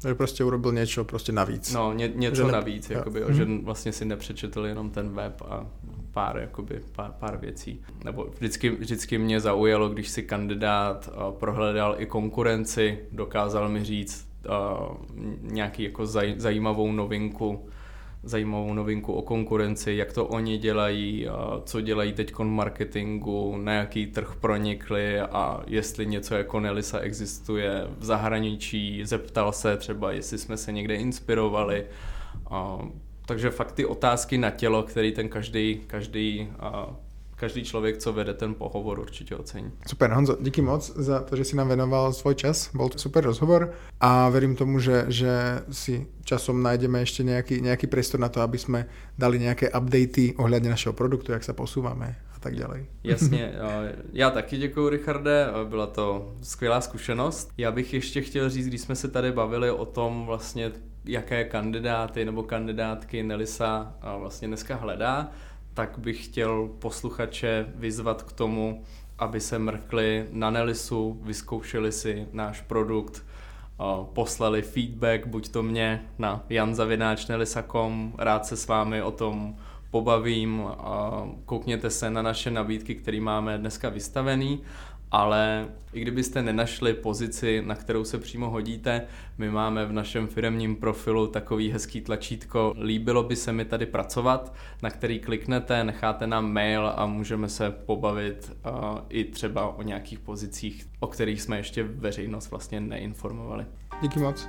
že 0.07 0.15
prostě 0.15 0.43
urobil 0.43 0.71
něco 0.71 1.03
prostě 1.03 1.31
navíc. 1.31 1.73
No, 1.73 1.93
ně, 1.93 2.11
něco 2.15 2.45
že 2.45 2.51
navíc, 2.51 2.89
jakoby, 2.89 3.25
mm-hmm. 3.25 3.31
že 3.31 3.45
vlastně 3.63 3.91
si 3.91 4.05
nepřečetl 4.05 4.65
jenom 4.65 4.89
ten 4.89 5.09
web 5.09 5.41
a 5.41 5.67
pár, 6.11 6.37
jakoby, 6.37 6.81
pár, 6.95 7.11
pár 7.19 7.37
věcí. 7.37 7.81
Nebo 8.03 8.27
vždycky, 8.35 8.69
vždycky 8.69 9.17
mě 9.17 9.39
zaujalo, 9.39 9.89
když 9.89 10.09
si 10.09 10.23
kandidát 10.23 11.09
uh, 11.09 11.33
prohledal 11.33 11.95
i 11.97 12.05
konkurenci, 12.05 12.99
dokázal 13.11 13.69
mi 13.69 13.83
říct 13.83 14.27
uh, 14.49 14.97
nějaký 15.41 15.83
jako 15.83 16.05
zaj, 16.05 16.33
zajímavou 16.37 16.91
novinku, 16.91 17.69
zajímavou 18.23 18.73
novinku 18.73 19.13
o 19.13 19.21
konkurenci, 19.21 19.93
jak 19.93 20.13
to 20.13 20.25
oni 20.25 20.57
dělají, 20.57 21.27
co 21.63 21.81
dělají 21.81 22.13
teď 22.13 22.33
v 22.33 22.43
marketingu, 22.43 23.57
na 23.57 23.73
jaký 23.73 24.07
trh 24.07 24.35
pronikli 24.41 25.19
a 25.19 25.63
jestli 25.67 26.05
něco 26.05 26.35
jako 26.35 26.59
Nelisa 26.59 26.99
existuje 26.99 27.87
v 27.97 28.05
zahraničí, 28.05 29.05
zeptal 29.05 29.51
se 29.51 29.77
třeba, 29.77 30.11
jestli 30.11 30.37
jsme 30.37 30.57
se 30.57 30.71
někde 30.71 30.95
inspirovali. 30.95 31.85
Takže 33.25 33.49
fakt 33.49 33.71
ty 33.71 33.85
otázky 33.85 34.37
na 34.37 34.49
tělo, 34.49 34.83
který 34.83 35.11
ten 35.11 35.29
každý, 35.29 35.81
každý 35.87 36.47
každý 37.39 37.63
člověk, 37.63 37.97
co 37.97 38.13
vede 38.13 38.33
ten 38.33 38.53
pohovor, 38.53 38.99
určitě 38.99 39.35
ocení. 39.35 39.71
Super, 39.87 40.11
Honzo, 40.11 40.37
díky 40.41 40.61
moc 40.61 40.95
za 40.95 41.19
to, 41.19 41.35
že 41.35 41.43
si 41.43 41.55
nám 41.55 41.67
věnoval 41.67 42.13
svůj 42.13 42.35
čas. 42.35 42.75
Byl 42.75 42.89
to 42.89 42.99
super 42.99 43.23
rozhovor 43.23 43.71
a 43.99 44.29
verím 44.29 44.55
tomu, 44.55 44.79
že, 44.79 45.05
že 45.07 45.61
si 45.71 46.07
časom 46.23 46.63
najdeme 46.63 46.99
ještě 46.99 47.23
nějaký, 47.23 47.61
nějaký 47.61 47.87
prostor 47.87 48.19
na 48.19 48.29
to, 48.29 48.41
aby 48.41 48.57
jsme 48.57 48.85
dali 49.17 49.39
nějaké 49.39 49.69
updaty 49.69 50.35
ohledně 50.37 50.69
našeho 50.69 50.93
produktu, 50.93 51.31
jak 51.31 51.43
se 51.43 51.53
posouváme 51.53 52.15
a 52.35 52.39
tak 52.39 52.55
dále. 52.55 52.85
Jasně, 53.03 53.53
já 54.13 54.29
taky 54.29 54.57
děkuji, 54.57 54.89
Richarde, 54.89 55.47
byla 55.69 55.87
to 55.87 56.33
skvělá 56.41 56.81
zkušenost. 56.81 57.51
Já 57.57 57.71
bych 57.71 57.93
ještě 57.93 58.21
chtěl 58.21 58.49
říct, 58.49 58.67
když 58.67 58.81
jsme 58.81 58.95
se 58.95 59.07
tady 59.07 59.31
bavili 59.31 59.71
o 59.71 59.85
tom 59.85 60.25
vlastně, 60.25 60.71
jaké 61.05 61.43
kandidáty 61.43 62.25
nebo 62.25 62.43
kandidátky 62.43 63.23
Nelisa 63.23 63.95
vlastně 64.17 64.47
dneska 64.47 64.75
hledá, 64.75 65.31
tak 65.77 65.99
bych 65.99 66.25
chtěl 66.25 66.69
posluchače 66.79 67.65
vyzvat 67.75 68.23
k 68.23 68.31
tomu, 68.31 68.83
aby 69.17 69.41
se 69.41 69.59
mrkli 69.59 70.25
na 70.31 70.49
Nelisu, 70.49 71.19
vyzkoušeli 71.23 71.91
si 71.91 72.27
náš 72.33 72.61
produkt, 72.61 73.25
poslali 74.13 74.61
feedback, 74.61 75.27
buď 75.27 75.49
to 75.49 75.63
mě 75.63 76.05
na 76.17 76.45
janzavináčnelisa.com, 76.49 78.13
rád 78.17 78.45
se 78.45 78.57
s 78.57 78.67
vámi 78.67 79.01
o 79.01 79.11
tom 79.11 79.55
pobavím, 79.91 80.63
koukněte 81.45 81.89
se 81.89 82.09
na 82.09 82.21
naše 82.21 82.51
nabídky, 82.51 82.95
které 82.95 83.21
máme 83.21 83.57
dneska 83.57 83.89
vystavený 83.89 84.61
ale 85.11 85.67
i 85.93 86.01
kdybyste 86.01 86.43
nenašli 86.43 86.93
pozici, 86.93 87.63
na 87.65 87.75
kterou 87.75 88.03
se 88.03 88.17
přímo 88.17 88.49
hodíte, 88.49 89.01
my 89.37 89.49
máme 89.51 89.85
v 89.85 89.91
našem 89.91 90.27
firmním 90.27 90.75
profilu 90.75 91.27
takový 91.27 91.71
hezký 91.71 92.01
tlačítko 92.01 92.73
líbilo 92.81 93.23
by 93.23 93.35
se 93.35 93.53
mi 93.53 93.65
tady 93.65 93.85
pracovat, 93.85 94.53
na 94.81 94.89
který 94.89 95.19
kliknete, 95.19 95.83
necháte 95.83 96.27
nám 96.27 96.51
mail 96.51 96.93
a 96.95 97.05
můžeme 97.05 97.49
se 97.49 97.71
pobavit 97.71 98.51
uh, 98.65 98.99
i 99.09 99.23
třeba 99.23 99.77
o 99.77 99.81
nějakých 99.81 100.19
pozicích, 100.19 100.85
o 100.99 101.07
kterých 101.07 101.41
jsme 101.41 101.57
ještě 101.57 101.83
veřejnost 101.83 102.51
vlastně 102.51 102.79
neinformovali. 102.79 103.65
Díky 104.01 104.19
moc. 104.19 104.47